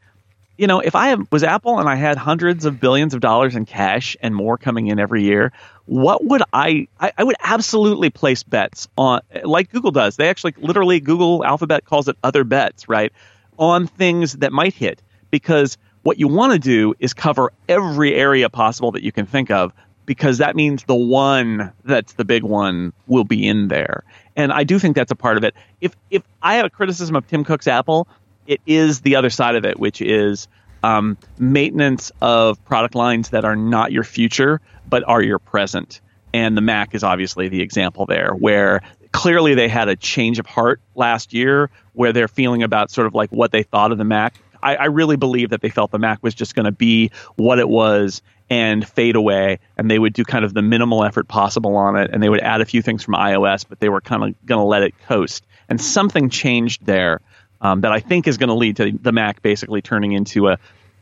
you 0.58 0.68
know 0.68 0.80
if 0.80 0.96
i 0.96 1.15
was 1.32 1.44
apple 1.44 1.80
and 1.80 1.89
i 1.89 1.96
had 1.96 2.18
hundreds 2.18 2.65
of 2.65 2.80
billions 2.80 3.15
of 3.15 3.20
dollars 3.20 3.56
in 3.56 3.65
cash 3.65 4.15
and 4.22 4.36
more 4.36 4.58
coming 4.58 4.88
in 4.88 5.00
every 5.00 5.24
year 5.24 5.51
what 5.91 6.24
would 6.24 6.41
I, 6.53 6.88
I, 7.01 7.12
I 7.18 7.24
would 7.25 7.36
absolutely 7.41 8.12
place 8.12 8.44
bets 8.44 8.88
on 8.98 9.20
like 9.44 9.72
Google 9.72 9.91
does. 9.91 10.15
They 10.15 10.30
actually 10.30 10.53
literally 10.58 11.01
Google 11.01 11.44
Alphabet 11.44 11.84
calls 11.84 12.08
it 12.08 12.15
other 12.24 12.46
bets, 12.46 12.88
right? 12.88 13.12
On 13.58 13.88
things 13.88 14.38
that 14.38 14.53
might 14.53 14.74
hit 14.74 15.01
because 15.32 15.77
what 16.03 16.20
you 16.20 16.27
want 16.27 16.53
to 16.53 16.60
do 16.60 16.93
is 17.00 17.13
cover 17.13 17.51
every 17.70 18.15
area 18.15 18.50
possible 18.50 18.91
that 18.91 19.03
you 19.03 19.12
can 19.12 19.25
think 19.25 19.51
of 19.51 19.74
because 20.05 20.39
that 20.39 20.55
means 20.55 20.84
the 20.86 20.96
one 20.96 21.72
that's 21.86 22.13
the 22.13 22.25
big 22.25 22.43
one 22.43 22.91
will 23.08 23.24
be 23.24 23.48
in 23.48 23.67
there. 23.67 24.03
And 24.36 24.51
I 24.51 24.63
do 24.63 24.79
think 24.79 24.96
that's 24.96 25.12
a 25.12 25.15
part 25.15 25.38
of 25.38 25.43
it. 25.43 25.53
If 25.79 25.96
if 26.10 26.24
I 26.41 26.55
have 26.55 26.65
a 26.65 26.70
criticism 26.70 27.15
of 27.15 27.27
Tim 27.27 27.43
Cook's 27.43 27.67
Apple, 27.67 28.08
it 28.47 28.62
is 28.65 29.02
the 29.02 29.15
other 29.15 29.30
side 29.30 29.56
of 29.56 29.65
it, 29.65 29.80
which 29.80 30.02
is 30.02 30.47
um, 30.84 31.17
maintenance 31.38 32.12
of 32.21 32.63
product 32.65 32.95
lines 32.95 33.30
that 33.30 33.45
are 33.45 33.56
not 33.56 33.91
your 33.91 34.04
future 34.04 34.60
but 34.89 35.04
are 35.08 35.21
your 35.21 35.39
present. 35.39 36.02
And 36.34 36.56
the 36.56 36.62
Mac 36.62 36.95
is 36.95 37.04
obviously 37.04 37.49
the 37.49 37.62
example 37.62 38.06
there, 38.06 38.34
where 38.34 38.82
clearly 39.12 39.56
they 39.56 39.67
had 39.67 39.89
a 39.89 39.95
change 39.95 40.39
of 40.39 40.45
heart 40.45 40.80
last 40.95 41.34
year, 41.34 41.69
where 41.93 42.13
they're 42.13 42.28
feeling 42.28 42.63
about 42.63 42.91
sort 42.91 43.08
of 43.08 43.13
like 43.13 43.32
what 43.32 43.52
they 43.52 43.63
thought 43.63 43.91
of 43.91 43.97
the 43.97 44.04
Mac. 44.04 44.36
I, 44.62 44.76
I 44.76 44.86
really 44.86 45.15
believe 45.15 45.50
that 45.50 45.62
they 45.62 45.69
felt 45.69 45.91
the 45.91 46.00
Mac 46.00 46.21
was 46.24 46.34
just 46.34 46.56
going 46.56 46.65
to 46.65 46.71
be 46.71 47.12
what 47.36 47.60
it 47.60 47.69
was 47.69 48.21
and 48.50 48.86
fade 48.88 49.15
away, 49.15 49.60
and 49.78 49.89
they 49.89 49.97
would 49.97 50.12
do 50.12 50.26
kind 50.26 50.43
of 50.43 50.54
the 50.54 50.62
minimal 50.62 51.06
effort 51.06 51.28
possible 51.28 51.78
on 51.78 51.95
it, 51.95 52.12
and 52.12 52.21
they 52.21 52.28
would 52.28 52.41
add 52.41 52.60
a 52.60 52.65
few 52.65 52.82
things 52.82 53.02
from 53.02 53.13
iOS, 53.13 53.65
but 53.67 53.80
they 53.80 53.88
were 53.88 54.02
kind 54.02 54.24
of 54.24 54.45
going 54.45 54.60
to 54.60 54.65
let 54.65 54.84
it 54.84 54.93
coast. 55.08 55.45
And 55.69 55.80
something 55.80 56.30
changed 56.30 56.86
there 56.86 57.21
um, 57.62 57.82
that 57.82 57.93
I 57.93 58.02
think 58.02 58.28
is 58.28 58.38
going 58.38 58.50
to 58.50 58.56
lead 58.56 58.76
to 58.78 58.91
the 58.91 59.13
Mac 59.13 59.41
basically 59.41 59.82
turning 59.82 60.12
into 60.12 60.50
a, 60.50 60.58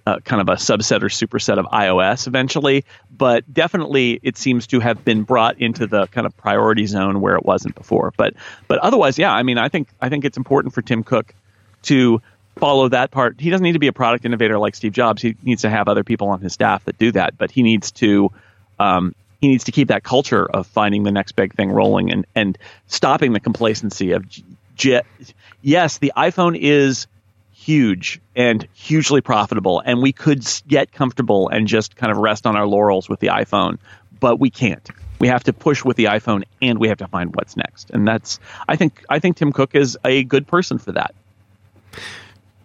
a, 0.06 0.22
kind 0.22 0.42
of 0.42 0.50
a 0.50 0.58
subset 0.58 1.02
or 1.02 1.08
superset 1.08 1.58
of 1.58 1.66
iOS 1.66 2.28
eventually. 2.28 2.86
But 3.10 3.52
definitely, 3.52 4.20
it 4.22 4.38
seems 4.38 4.68
to 4.68 4.80
have 4.80 5.04
been 5.04 5.24
brought 5.24 5.60
into 5.60 5.88
the 5.88 6.06
kind 6.08 6.28
of 6.28 6.38
priority 6.38 6.86
zone 6.86 7.22
where 7.22 7.36
it 7.36 7.46
wasn't 7.46 7.74
before. 7.76 8.14
But 8.16 8.36
but 8.68 8.78
otherwise, 8.80 9.18
yeah, 9.18 9.34
I 9.34 9.42
mean, 9.42 9.58
I 9.58 9.70
think 9.70 9.88
I 10.02 10.10
think 10.10 10.24
it's 10.24 10.38
important 10.38 10.76
for 10.76 10.82
Tim 10.82 11.04
Cook 11.04 11.34
to 11.84 12.22
follow 12.60 12.90
that 12.90 13.12
part. 13.12 13.40
He 13.40 13.50
doesn't 13.50 13.64
need 13.64 13.74
to 13.74 13.80
be 13.80 13.88
a 13.88 13.94
product 13.94 14.26
innovator 14.26 14.60
like 14.60 14.76
Steve 14.76 14.92
Jobs. 14.92 15.22
He 15.22 15.36
needs 15.44 15.64
to 15.64 15.70
have 15.70 15.88
other 15.88 16.04
people 16.04 16.30
on 16.30 16.42
his 16.42 16.54
staff 16.54 16.86
that 16.86 16.98
do 16.98 17.12
that. 17.14 17.38
But 17.38 17.52
he 17.52 17.64
needs 17.64 17.92
to 17.94 18.32
um, 18.80 19.16
he 19.42 19.48
needs 19.48 19.66
to 19.66 19.72
keep 19.72 19.88
that 19.88 20.04
culture 20.04 20.46
of 20.46 20.68
finding 20.68 21.04
the 21.04 21.12
next 21.12 21.34
big 21.34 21.54
thing 21.56 21.72
rolling 21.72 22.12
and 22.12 22.26
and 22.36 22.58
stopping 22.88 23.34
the 23.34 23.40
complacency 23.40 24.12
of 24.12 24.26
jet. 24.76 25.06
Yes, 25.62 25.98
the 25.98 26.14
iPhone 26.16 26.58
is 26.60 27.08
huge 27.54 28.22
and 28.36 28.68
hugely 28.74 29.22
profitable, 29.22 29.82
and 29.86 30.02
we 30.02 30.14
could 30.14 30.46
get 30.68 30.92
comfortable 30.92 31.50
and 31.50 31.68
just 31.68 31.96
kind 31.96 32.12
of 32.12 32.18
rest 32.18 32.48
on 32.48 32.56
our 32.56 32.66
laurels 32.66 33.10
with 33.10 33.20
the 33.20 33.28
iPhone, 33.28 33.78
but 34.20 34.40
we 34.40 34.50
can't. 34.50 34.90
We 35.20 35.28
have 35.28 35.44
to 35.44 35.54
push 35.54 35.84
with 35.84 35.98
the 35.98 36.06
iPhone, 36.06 36.44
and 36.62 36.80
we 36.80 36.88
have 36.88 37.00
to 37.00 37.08
find 37.08 37.36
what's 37.36 37.58
next. 37.58 37.90
And 37.90 38.08
that's, 38.08 38.40
I 38.70 38.78
think, 38.78 39.04
I 39.10 39.20
think 39.20 39.36
Tim 39.36 39.52
Cook 39.52 39.76
is 39.76 39.98
a 40.06 40.24
good 40.24 40.48
person 40.48 40.78
for 40.78 40.94
that. 40.94 41.14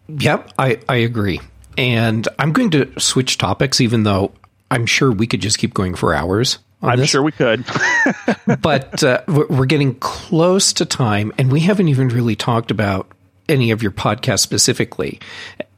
Yep, 0.08 0.52
I, 0.58 0.78
I 0.88 0.96
agree. 0.96 1.40
And 1.76 2.26
I'm 2.38 2.52
going 2.52 2.70
to 2.70 2.92
switch 3.00 3.38
topics, 3.38 3.80
even 3.80 4.04
though 4.04 4.32
I'm 4.70 4.86
sure 4.86 5.10
we 5.10 5.26
could 5.26 5.40
just 5.40 5.58
keep 5.58 5.74
going 5.74 5.94
for 5.94 6.14
hours. 6.14 6.58
I'm 6.82 6.98
this. 6.98 7.10
sure 7.10 7.22
we 7.22 7.32
could. 7.32 7.64
but 8.60 9.02
uh, 9.02 9.22
we're 9.26 9.64
getting 9.66 9.94
close 9.96 10.72
to 10.74 10.84
time, 10.84 11.32
and 11.38 11.50
we 11.50 11.60
haven't 11.60 11.88
even 11.88 12.08
really 12.08 12.36
talked 12.36 12.70
about 12.70 13.10
any 13.48 13.70
of 13.70 13.82
your 13.82 13.92
podcasts 13.92 14.40
specifically. 14.40 15.20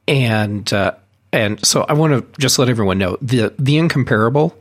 And 0.09 0.71
uh, 0.73 0.93
and 1.33 1.65
so 1.65 1.85
I 1.89 1.93
want 1.93 2.13
to 2.13 2.41
just 2.41 2.59
let 2.59 2.69
everyone 2.69 2.99
know 2.99 3.19
the 3.21 3.55
the 3.59 3.77
incomparable 3.79 4.57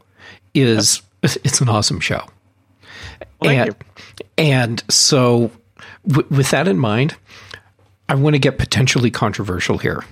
is 0.53 1.01
it's 1.23 1.61
an 1.61 1.69
awesome 1.69 1.99
show. 1.99 2.25
Well, 3.41 3.51
and 3.51 3.75
and 4.37 4.83
so 4.89 5.51
w- 6.07 6.27
with 6.29 6.51
that 6.51 6.67
in 6.67 6.77
mind, 6.77 7.15
I 8.07 8.15
want 8.15 8.35
to 8.35 8.39
get 8.39 8.57
potentially 8.57 9.11
controversial 9.11 9.77
here. 9.77 10.03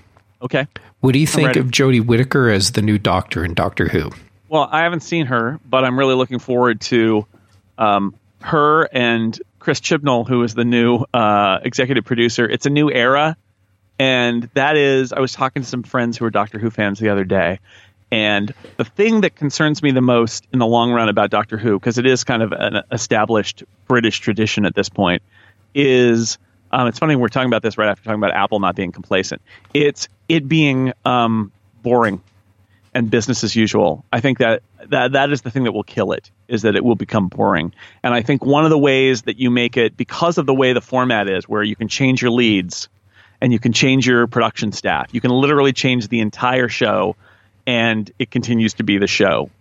Okay. 0.42 0.68
What 1.00 1.14
do 1.14 1.20
you 1.20 1.28
think 1.28 1.56
of 1.56 1.68
Jodie 1.68 2.06
Whittaker 2.06 2.50
as 2.50 2.72
the 2.72 2.82
new 2.82 2.98
Doctor 2.98 3.44
in 3.46 3.54
Doctor 3.54 3.88
Who? 3.88 4.12
Well, 4.50 4.68
I 4.72 4.82
haven't 4.84 5.02
seen 5.02 5.26
her, 5.28 5.60
but 5.66 5.84
I'm 5.84 5.98
really 5.98 6.16
looking 6.16 6.40
forward 6.40 6.82
to 6.82 7.26
um, 7.78 8.16
her 8.42 8.84
and 8.84 9.40
Chris 9.60 9.80
Chibnall, 9.80 10.28
who 10.28 10.44
is 10.44 10.54
the 10.54 10.66
new 10.66 11.06
uh, 11.14 11.60
executive 11.64 12.06
producer. 12.06 12.48
It's 12.48 12.66
a 12.66 12.70
new 12.70 12.92
era, 12.92 13.38
and 13.98 14.50
that 14.54 14.76
is, 14.76 15.14
I 15.14 15.20
was 15.20 15.32
talking 15.32 15.64
to 15.64 15.68
some 15.68 15.84
friends 15.84 16.18
who 16.18 16.26
are 16.26 16.30
Doctor 16.30 16.60
Who 16.60 16.70
fans 16.70 17.00
the 17.00 17.10
other 17.10 17.24
day, 17.24 17.60
and 18.12 18.54
the 18.78 18.86
thing 18.86 19.22
that 19.22 19.36
concerns 19.36 19.82
me 19.82 19.92
the 19.92 20.02
most 20.02 20.46
in 20.54 20.60
the 20.60 20.68
long 20.68 20.92
run 20.92 21.10
about 21.10 21.32
Doctor 21.32 21.58
Who, 21.58 21.80
because 21.80 21.98
it 21.98 22.06
is 22.06 22.24
kind 22.24 22.44
of 22.44 22.52
an 22.52 22.84
established 22.92 23.64
British 23.88 24.20
tradition 24.20 24.66
at 24.66 24.76
this 24.76 24.90
point, 24.90 25.24
is 25.74 26.38
um, 26.74 26.88
it's 26.88 26.98
funny 26.98 27.16
we're 27.16 27.28
talking 27.28 27.48
about 27.48 27.62
this 27.62 27.78
right 27.78 27.88
after 27.88 28.04
talking 28.04 28.20
about 28.20 28.34
Apple 28.34 28.60
not 28.60 28.76
being 28.76 28.92
complacent. 28.92 29.44
It's 29.76 30.10
it 30.28 30.48
being 30.48 30.92
um, 31.06 31.52
boring 31.84 32.22
and 32.96 33.12
business 33.12 33.44
as 33.44 33.56
usual. 33.56 34.04
I 34.12 34.22
think 34.22 34.40
that, 34.40 34.64
that 34.88 35.12
that 35.12 35.32
is 35.32 35.44
the 35.44 35.52
thing 35.52 35.66
that 35.66 35.72
will 35.72 35.84
kill 35.84 36.14
it 36.14 36.32
is 36.48 36.64
that 36.64 36.76
it 36.76 36.84
will 36.84 36.96
become 36.96 37.28
boring. 37.28 37.74
And 38.02 38.12
I 38.12 38.24
think 38.24 38.44
one 38.44 38.66
of 38.66 38.72
the 38.72 38.78
ways 38.78 39.22
that 39.24 39.38
you 39.38 39.52
make 39.52 39.78
it 39.78 39.96
because 39.96 40.40
of 40.40 40.48
the 40.48 40.54
way 40.54 40.74
the 40.74 40.82
format 40.82 41.30
is 41.30 41.48
where 41.48 41.62
you 41.62 41.76
can 41.76 41.88
change 41.88 42.24
your 42.24 42.32
leads 42.32 42.90
and 43.40 43.54
you 43.54 43.60
can 43.60 43.72
change 43.72 44.08
your 44.08 44.26
production 44.26 44.72
staff. 44.72 45.14
You 45.14 45.22
can 45.22 45.32
literally 45.32 45.74
change 45.74 46.08
the 46.08 46.22
entire 46.22 46.70
show 46.70 47.16
and 47.68 48.12
it 48.18 48.32
continues 48.32 48.74
to 48.76 48.84
be 48.84 48.98
the 48.98 49.08
show. 49.08 49.52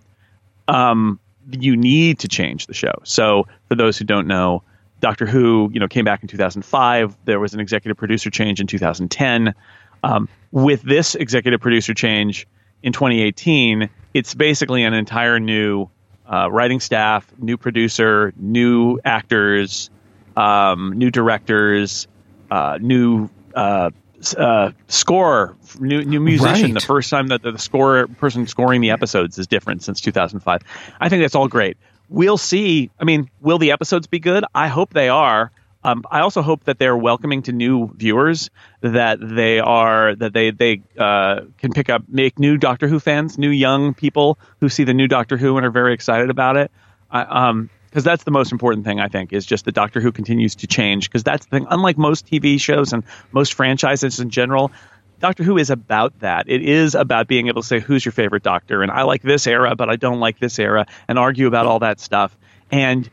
Um, 0.66 1.20
you 1.51 1.77
need 1.77 2.20
to 2.20 2.29
change 2.29 2.66
the 2.66 2.75
show. 2.75 2.94
So 3.05 3.48
for 3.68 3.75
those 3.75 3.98
who 3.98 4.07
don't 4.07 4.27
know, 4.27 4.62
Doctor 5.03 5.27
Who, 5.27 5.71
you 5.75 5.81
know, 5.81 5.88
came 5.88 6.07
back 6.07 6.23
in 6.23 6.29
2005. 6.29 7.17
There 7.27 7.38
was 7.38 7.53
an 7.53 7.61
executive 7.61 7.99
producer 7.99 8.31
change 8.31 8.61
in 8.61 8.67
2010. 8.67 9.55
Um, 10.03 10.29
with 10.51 10.81
this 10.83 11.15
executive 11.15 11.61
producer 11.61 11.93
change, 11.93 12.47
in 12.83 12.93
2018, 12.93 13.88
it's 14.12 14.35
basically 14.35 14.85
an 14.85 14.95
entire 14.95 15.38
new 15.38 15.88
uh, 16.31 16.51
writing 16.51 16.81
staff, 16.81 17.27
new 17.38 17.57
producer, 17.57 18.33
new 18.37 18.99
actors, 19.05 19.91
um, 20.37 20.93
new 20.97 21.11
directors, 21.11 22.09
uh, 22.51 22.79
new 22.81 23.31
uh, 23.55 23.91
uh, 24.37 24.71
score, 24.88 25.57
new 25.79 26.05
new 26.05 26.21
musician. 26.21 26.67
Right. 26.67 26.75
The 26.75 26.81
first 26.81 27.11
time 27.11 27.29
that 27.29 27.43
the, 27.43 27.53
the 27.53 27.59
score 27.59 28.07
person 28.07 28.47
scoring 28.47 28.81
the 28.81 28.91
episodes 28.91 29.38
is 29.38 29.47
different 29.47 29.83
since 29.83 30.01
2005. 30.01 30.62
I 31.01 31.09
think 31.09 31.23
that's 31.23 31.35
all 31.35 31.49
great. 31.49 31.77
We'll 32.12 32.37
see. 32.37 32.90
I 33.01 33.05
mean, 33.05 33.31
will 33.40 33.59
the 33.59 33.72
episodes 33.72 34.07
be 34.07 34.18
good? 34.18 34.44
I 34.55 34.68
hope 34.68 34.92
they 34.92 35.09
are. 35.09 35.51
Um, 35.83 36.05
I 36.11 36.20
also 36.20 36.42
hope 36.42 36.64
that 36.64 36.79
they're 36.79 36.96
welcoming 36.96 37.42
to 37.44 37.53
new 37.53 37.90
viewers, 37.96 38.51
that 38.83 39.18
they 39.20 39.59
are 39.59 40.14
that 40.14 40.33
they 40.33 40.51
they 40.51 40.83
uh, 40.96 41.40
can 41.59 41.72
pick 41.72 41.88
up 41.88 42.03
make 42.09 42.38
new 42.38 42.59
Doctor 42.59 42.87
Who 42.87 43.01
fans, 43.01 43.38
new 43.38 43.48
young 43.48 43.94
people 43.94 44.38
who 44.61 44.68
see 44.68 44.85
the 44.85 44.94
new 44.94 45.09
Doctor 45.09 45.38
Who 45.38 45.57
and 45.57 45.66
are 45.66 45.70
very 45.70 45.94
excited 45.94 46.29
about 46.29 46.57
it. 46.57 46.70
Um, 47.11 47.70
because 47.88 48.05
that's 48.05 48.25
the 48.25 48.31
most 48.31 48.53
important 48.53 48.87
thing 48.87 49.01
I 49.01 49.09
think 49.09 49.35
is 49.35 49.44
just 49.44 49.66
the 49.66 49.72
Doctor 49.72 50.01
Who 50.01 50.12
continues 50.12 50.55
to 50.57 50.66
change 50.66 51.11
because 51.11 51.25
that's 51.25 51.44
the 51.44 51.51
thing. 51.51 51.66
Unlike 51.68 51.98
most 51.98 52.27
TV 52.27 52.59
shows 52.59 52.94
and 52.94 53.05
most 53.33 53.53
franchises 53.53 54.18
in 54.18 54.31
general, 54.31 54.72
Doctor 55.23 55.45
Who 55.45 55.57
is 55.57 55.71
about 55.71 56.19
that. 56.19 56.49
It 56.49 56.63
is 56.63 56.97
about 56.97 57.29
being 57.29 57.47
able 57.47 57.63
to 57.63 57.69
say 57.69 57.79
who's 57.79 58.05
your 58.05 58.11
favorite 58.11 58.43
Doctor, 58.43 58.83
and 58.83 58.91
I 58.91 59.03
like 59.03 59.23
this 59.23 59.47
era, 59.47 59.77
but 59.77 59.89
I 59.89 59.95
don't 59.95 60.19
like 60.19 60.41
this 60.41 60.59
era, 60.59 60.85
and 61.07 61.17
argue 61.17 61.47
about 61.47 61.65
all 61.65 61.79
that 61.79 62.01
stuff. 62.01 62.37
And 62.73 63.09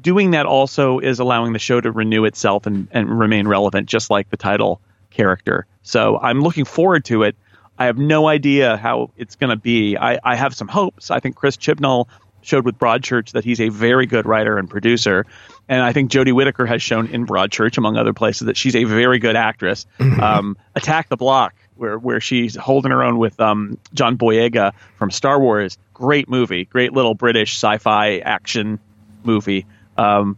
doing 0.00 0.30
that 0.30 0.46
also 0.46 1.00
is 1.00 1.18
allowing 1.18 1.52
the 1.52 1.58
show 1.58 1.80
to 1.80 1.90
renew 1.90 2.24
itself 2.24 2.66
and, 2.66 2.86
and 2.92 3.18
remain 3.18 3.48
relevant, 3.48 3.88
just 3.88 4.10
like 4.10 4.30
the 4.30 4.36
title 4.36 4.80
character. 5.10 5.66
So 5.82 6.18
I'm 6.18 6.40
looking 6.40 6.64
forward 6.64 7.04
to 7.06 7.24
it. 7.24 7.34
I 7.76 7.86
have 7.86 7.98
no 7.98 8.28
idea 8.28 8.76
how 8.76 9.10
it's 9.16 9.34
going 9.34 9.50
to 9.50 9.56
be. 9.56 9.96
I, 9.96 10.20
I 10.22 10.36
have 10.36 10.54
some 10.54 10.68
hopes. 10.68 11.10
I 11.10 11.18
think 11.18 11.34
Chris 11.34 11.56
Chibnall 11.56 12.06
showed 12.42 12.64
with 12.64 12.78
Broadchurch 12.78 13.32
that 13.32 13.44
he's 13.44 13.60
a 13.60 13.68
very 13.68 14.06
good 14.06 14.26
writer 14.26 14.58
and 14.58 14.68
producer. 14.68 15.26
And 15.68 15.82
I 15.82 15.92
think 15.92 16.10
Jodie 16.10 16.32
Whittaker 16.32 16.66
has 16.66 16.82
shown 16.82 17.08
in 17.08 17.26
Broadchurch, 17.26 17.78
among 17.78 17.96
other 17.96 18.12
places, 18.12 18.46
that 18.46 18.56
she's 18.56 18.74
a 18.74 18.84
very 18.84 19.18
good 19.18 19.36
actress. 19.36 19.86
Um, 20.20 20.58
Attack 20.74 21.08
the 21.08 21.16
Block, 21.16 21.54
where, 21.76 21.98
where 21.98 22.20
she's 22.20 22.54
holding 22.54 22.90
her 22.90 23.02
own 23.02 23.16
with 23.16 23.40
um, 23.40 23.78
John 23.94 24.18
Boyega 24.18 24.72
from 24.98 25.10
Star 25.10 25.40
Wars, 25.40 25.78
great 25.94 26.28
movie, 26.28 26.66
great 26.66 26.92
little 26.92 27.14
British 27.14 27.54
sci 27.56 27.78
fi 27.78 28.18
action 28.18 28.78
movie. 29.24 29.64
Um, 29.96 30.36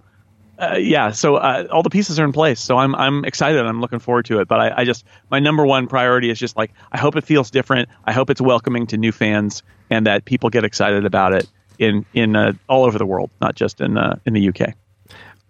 uh, 0.58 0.76
yeah, 0.78 1.10
so 1.10 1.36
uh, 1.36 1.66
all 1.72 1.82
the 1.82 1.90
pieces 1.90 2.20
are 2.20 2.24
in 2.24 2.32
place. 2.32 2.60
So 2.60 2.76
I'm 2.76 2.94
I'm 2.94 3.24
excited. 3.24 3.60
I'm 3.64 3.80
looking 3.80 3.98
forward 3.98 4.26
to 4.26 4.38
it. 4.40 4.46
But 4.46 4.60
I, 4.60 4.82
I 4.82 4.84
just 4.84 5.04
my 5.30 5.40
number 5.40 5.66
one 5.66 5.88
priority 5.88 6.30
is 6.30 6.38
just 6.38 6.56
like 6.56 6.72
I 6.92 6.98
hope 6.98 7.16
it 7.16 7.24
feels 7.24 7.50
different. 7.50 7.88
I 8.04 8.12
hope 8.12 8.30
it's 8.30 8.40
welcoming 8.40 8.86
to 8.88 8.96
new 8.96 9.10
fans 9.10 9.64
and 9.90 10.06
that 10.06 10.24
people 10.24 10.50
get 10.50 10.64
excited 10.64 11.04
about 11.04 11.32
it 11.32 11.48
in 11.78 12.04
in 12.14 12.36
uh, 12.36 12.52
all 12.68 12.84
over 12.84 12.98
the 12.98 13.06
world, 13.06 13.30
not 13.40 13.54
just 13.54 13.80
in 13.80 13.96
uh, 13.96 14.18
in 14.26 14.34
the 14.34 14.48
UK. 14.48 14.74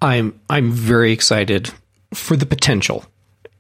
I'm 0.00 0.40
I'm 0.50 0.72
very 0.72 1.12
excited 1.12 1.70
for 2.14 2.37
the 2.37 2.46
potential, 2.46 3.04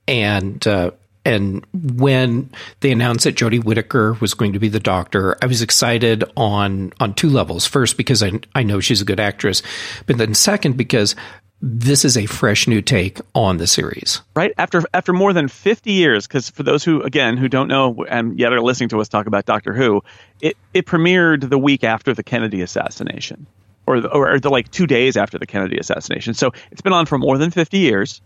and 0.08 0.66
uh, 0.66 0.90
and 1.24 1.64
when 1.72 2.50
they 2.80 2.90
announced 2.90 3.24
that 3.24 3.36
Jodie 3.36 3.62
Whittaker 3.62 4.14
was 4.14 4.34
going 4.34 4.52
to 4.54 4.58
be 4.58 4.68
the 4.68 4.80
Doctor, 4.80 5.36
I 5.40 5.46
was 5.46 5.62
excited 5.62 6.24
on 6.36 6.92
on 6.98 7.14
two 7.14 7.30
levels. 7.30 7.66
First, 7.66 7.96
because 7.96 8.22
I 8.22 8.32
I 8.54 8.62
know 8.62 8.80
she's 8.80 9.00
a 9.00 9.04
good 9.04 9.20
actress, 9.20 9.62
but 10.06 10.18
then 10.18 10.34
second 10.34 10.76
because 10.76 11.14
this 11.62 12.04
is 12.04 12.16
a 12.16 12.26
fresh 12.26 12.66
new 12.66 12.82
take 12.82 13.20
on 13.36 13.58
the 13.58 13.68
series. 13.68 14.20
Right 14.34 14.52
after 14.58 14.82
after 14.92 15.12
more 15.12 15.32
than 15.32 15.46
fifty 15.46 15.92
years, 15.92 16.26
because 16.26 16.50
for 16.50 16.64
those 16.64 16.82
who 16.82 17.02
again 17.02 17.36
who 17.36 17.48
don't 17.48 17.68
know 17.68 18.04
and 18.08 18.38
yet 18.38 18.52
are 18.52 18.60
listening 18.60 18.88
to 18.90 19.00
us 19.00 19.08
talk 19.08 19.26
about 19.26 19.46
Doctor 19.46 19.72
Who, 19.72 20.02
it 20.40 20.56
it 20.74 20.86
premiered 20.86 21.48
the 21.48 21.58
week 21.58 21.84
after 21.84 22.12
the 22.14 22.24
Kennedy 22.24 22.62
assassination, 22.62 23.46
or 23.86 24.00
the, 24.00 24.08
or 24.08 24.40
the 24.40 24.50
like 24.50 24.72
two 24.72 24.88
days 24.88 25.16
after 25.16 25.38
the 25.38 25.46
Kennedy 25.46 25.78
assassination. 25.78 26.34
So 26.34 26.50
it's 26.72 26.82
been 26.82 26.92
on 26.92 27.06
for 27.06 27.16
more 27.16 27.38
than 27.38 27.52
fifty 27.52 27.78
years. 27.78 28.20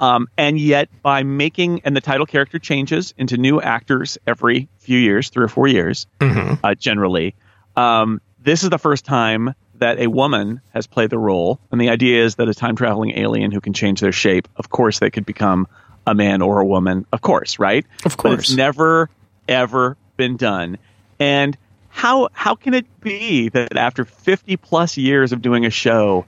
Um, 0.00 0.28
and 0.36 0.60
yet, 0.60 0.88
by 1.02 1.24
making 1.24 1.80
and 1.84 1.96
the 1.96 2.00
title 2.00 2.26
character 2.26 2.60
changes 2.60 3.14
into 3.16 3.36
new 3.36 3.60
actors 3.60 4.16
every 4.28 4.68
few 4.78 4.98
years, 4.98 5.30
three 5.30 5.44
or 5.44 5.48
four 5.48 5.66
years, 5.66 6.06
uh, 6.20 6.74
generally, 6.76 7.34
um, 7.76 8.20
this 8.40 8.62
is 8.62 8.70
the 8.70 8.78
first 8.78 9.04
time 9.04 9.54
that 9.80 9.98
a 9.98 10.06
woman 10.06 10.60
has 10.74 10.86
played 10.86 11.10
the 11.10 11.18
role. 11.18 11.58
And 11.70 11.80
the 11.80 11.90
idea 11.90 12.24
is 12.24 12.36
that 12.36 12.48
a 12.48 12.54
time 12.54 12.76
traveling 12.76 13.18
alien 13.18 13.50
who 13.50 13.60
can 13.60 13.72
change 13.72 14.00
their 14.00 14.12
shape, 14.12 14.48
of 14.56 14.68
course, 14.70 14.98
they 14.98 15.10
could 15.10 15.26
become 15.26 15.66
a 16.06 16.14
man 16.14 16.42
or 16.42 16.60
a 16.60 16.66
woman, 16.66 17.06
of 17.12 17.20
course, 17.20 17.58
right? 17.58 17.84
Of 18.04 18.16
But 18.16 18.32
it's 18.32 18.48
course. 18.48 18.54
never 18.56 19.10
ever 19.48 19.96
been 20.16 20.36
done. 20.36 20.78
And 21.18 21.56
how 21.88 22.28
how 22.32 22.54
can 22.54 22.74
it 22.74 22.86
be 23.00 23.48
that 23.48 23.76
after 23.76 24.04
50 24.04 24.56
plus 24.56 24.96
years 24.96 25.32
of 25.32 25.42
doing 25.42 25.64
a 25.66 25.70
show, 25.70 26.26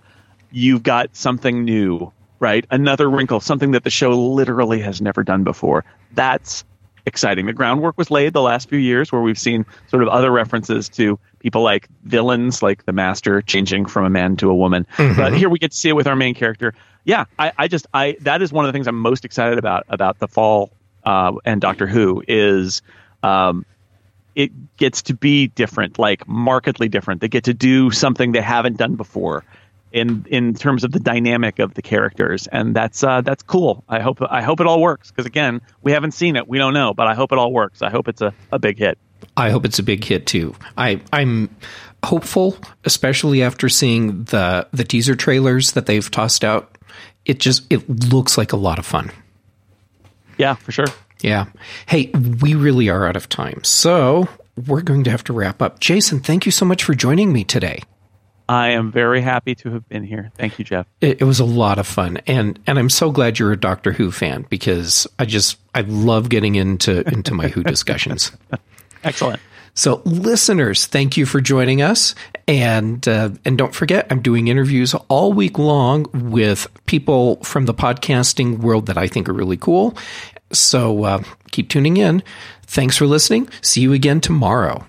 you've 0.50 0.82
got 0.82 1.14
something 1.16 1.64
new, 1.64 2.12
right? 2.38 2.64
Another 2.70 3.08
wrinkle, 3.08 3.40
something 3.40 3.72
that 3.72 3.84
the 3.84 3.90
show 3.90 4.10
literally 4.10 4.80
has 4.80 5.00
never 5.00 5.22
done 5.22 5.44
before. 5.44 5.84
That's 6.12 6.64
exciting. 7.06 7.46
The 7.46 7.52
groundwork 7.52 7.96
was 7.98 8.10
laid 8.10 8.32
the 8.32 8.42
last 8.42 8.68
few 8.68 8.78
years 8.78 9.10
where 9.12 9.20
we've 9.20 9.38
seen 9.38 9.66
sort 9.88 10.02
of 10.02 10.08
other 10.08 10.30
references 10.30 10.88
to 10.90 11.18
people 11.38 11.62
like 11.62 11.88
villains, 12.04 12.62
like 12.62 12.84
the 12.84 12.92
master 12.92 13.42
changing 13.42 13.86
from 13.86 14.04
a 14.04 14.10
man 14.10 14.36
to 14.36 14.50
a 14.50 14.54
woman. 14.54 14.86
But 14.96 15.34
here 15.36 15.48
we 15.48 15.58
get 15.58 15.72
to 15.72 15.76
see 15.76 15.88
it 15.88 15.96
with 15.96 16.06
our 16.06 16.16
main 16.16 16.34
character. 16.34 16.74
Yeah, 17.04 17.24
I, 17.38 17.52
I 17.56 17.68
just 17.68 17.86
I 17.94 18.16
that 18.20 18.42
is 18.42 18.52
one 18.52 18.64
of 18.64 18.68
the 18.68 18.72
things 18.72 18.86
I'm 18.86 18.98
most 18.98 19.24
excited 19.24 19.58
about 19.58 19.84
about 19.88 20.18
the 20.18 20.28
fall 20.28 20.70
uh, 21.04 21.32
and 21.44 21.60
Doctor 21.60 21.86
Who 21.86 22.22
is 22.28 22.82
um, 23.22 23.64
it 24.34 24.76
gets 24.76 25.02
to 25.02 25.14
be 25.14 25.48
different, 25.48 25.98
like 25.98 26.26
markedly 26.28 26.88
different. 26.88 27.20
They 27.20 27.28
get 27.28 27.44
to 27.44 27.54
do 27.54 27.90
something 27.90 28.32
they 28.32 28.40
haven't 28.40 28.76
done 28.76 28.96
before 28.96 29.44
in 29.92 30.26
in 30.28 30.54
terms 30.54 30.84
of 30.84 30.92
the 30.92 31.00
dynamic 31.00 31.58
of 31.58 31.74
the 31.74 31.82
characters, 31.82 32.46
and 32.46 32.74
that's 32.74 33.02
uh, 33.02 33.20
that's 33.20 33.42
cool. 33.42 33.84
I 33.88 34.00
hope 34.00 34.18
I 34.28 34.42
hope 34.42 34.60
it 34.60 34.66
all 34.66 34.80
works 34.80 35.10
because 35.10 35.26
again, 35.26 35.60
we 35.82 35.92
haven't 35.92 36.12
seen 36.12 36.36
it, 36.36 36.48
we 36.48 36.58
don't 36.58 36.74
know, 36.74 36.94
but 36.94 37.06
I 37.06 37.14
hope 37.14 37.32
it 37.32 37.38
all 37.38 37.52
works. 37.52 37.82
I 37.82 37.90
hope 37.90 38.08
it's 38.08 38.20
a, 38.20 38.32
a 38.52 38.58
big 38.58 38.78
hit. 38.78 38.98
I 39.36 39.50
hope 39.50 39.64
it's 39.64 39.78
a 39.78 39.82
big 39.82 40.04
hit 40.04 40.26
too. 40.26 40.54
I 40.76 41.00
I'm 41.12 41.54
hopeful, 42.04 42.56
especially 42.84 43.42
after 43.42 43.68
seeing 43.68 44.24
the 44.24 44.66
the 44.72 44.84
teaser 44.84 45.14
trailers 45.14 45.72
that 45.72 45.86
they've 45.86 46.10
tossed 46.10 46.44
out. 46.44 46.76
It 47.24 47.38
just 47.38 47.70
it 47.70 47.88
looks 48.12 48.38
like 48.38 48.52
a 48.52 48.56
lot 48.56 48.78
of 48.78 48.86
fun. 48.86 49.10
Yeah, 50.38 50.54
for 50.54 50.72
sure. 50.72 50.86
Yeah. 51.20 51.46
Hey, 51.86 52.10
we 52.40 52.54
really 52.54 52.88
are 52.88 53.06
out 53.06 53.16
of 53.16 53.28
time. 53.28 53.62
So, 53.62 54.26
we're 54.66 54.80
going 54.80 55.04
to 55.04 55.10
have 55.10 55.22
to 55.24 55.34
wrap 55.34 55.60
up. 55.60 55.80
Jason, 55.80 56.20
thank 56.20 56.46
you 56.46 56.52
so 56.52 56.64
much 56.64 56.82
for 56.82 56.94
joining 56.94 57.30
me 57.30 57.44
today. 57.44 57.82
I 58.50 58.70
am 58.70 58.90
very 58.90 59.20
happy 59.20 59.54
to 59.54 59.70
have 59.70 59.88
been 59.88 60.02
here. 60.02 60.32
Thank 60.34 60.58
you, 60.58 60.64
Jeff. 60.64 60.84
It, 61.00 61.20
it 61.20 61.24
was 61.24 61.38
a 61.38 61.44
lot 61.44 61.78
of 61.78 61.86
fun, 61.86 62.16
and 62.26 62.58
and 62.66 62.80
I'm 62.80 62.90
so 62.90 63.12
glad 63.12 63.38
you're 63.38 63.52
a 63.52 63.56
Doctor 63.56 63.92
Who 63.92 64.10
fan 64.10 64.44
because 64.50 65.06
I 65.20 65.24
just 65.24 65.56
I 65.72 65.82
love 65.82 66.28
getting 66.30 66.56
into 66.56 67.06
into 67.06 67.32
my 67.32 67.46
Who 67.46 67.62
discussions. 67.62 68.32
Excellent. 69.04 69.40
So, 69.74 70.02
listeners, 70.04 70.86
thank 70.86 71.16
you 71.16 71.26
for 71.26 71.40
joining 71.40 71.80
us, 71.80 72.16
and 72.48 73.06
uh, 73.06 73.30
and 73.44 73.56
don't 73.56 73.72
forget, 73.72 74.08
I'm 74.10 74.20
doing 74.20 74.48
interviews 74.48 74.94
all 75.06 75.32
week 75.32 75.56
long 75.56 76.06
with 76.12 76.66
people 76.86 77.36
from 77.44 77.66
the 77.66 77.74
podcasting 77.74 78.58
world 78.58 78.86
that 78.86 78.98
I 78.98 79.06
think 79.06 79.28
are 79.28 79.32
really 79.32 79.58
cool. 79.58 79.96
So, 80.52 81.04
uh, 81.04 81.22
keep 81.52 81.68
tuning 81.68 81.98
in. 81.98 82.20
Thanks 82.66 82.96
for 82.96 83.06
listening. 83.06 83.48
See 83.62 83.80
you 83.80 83.92
again 83.92 84.20
tomorrow. 84.20 84.84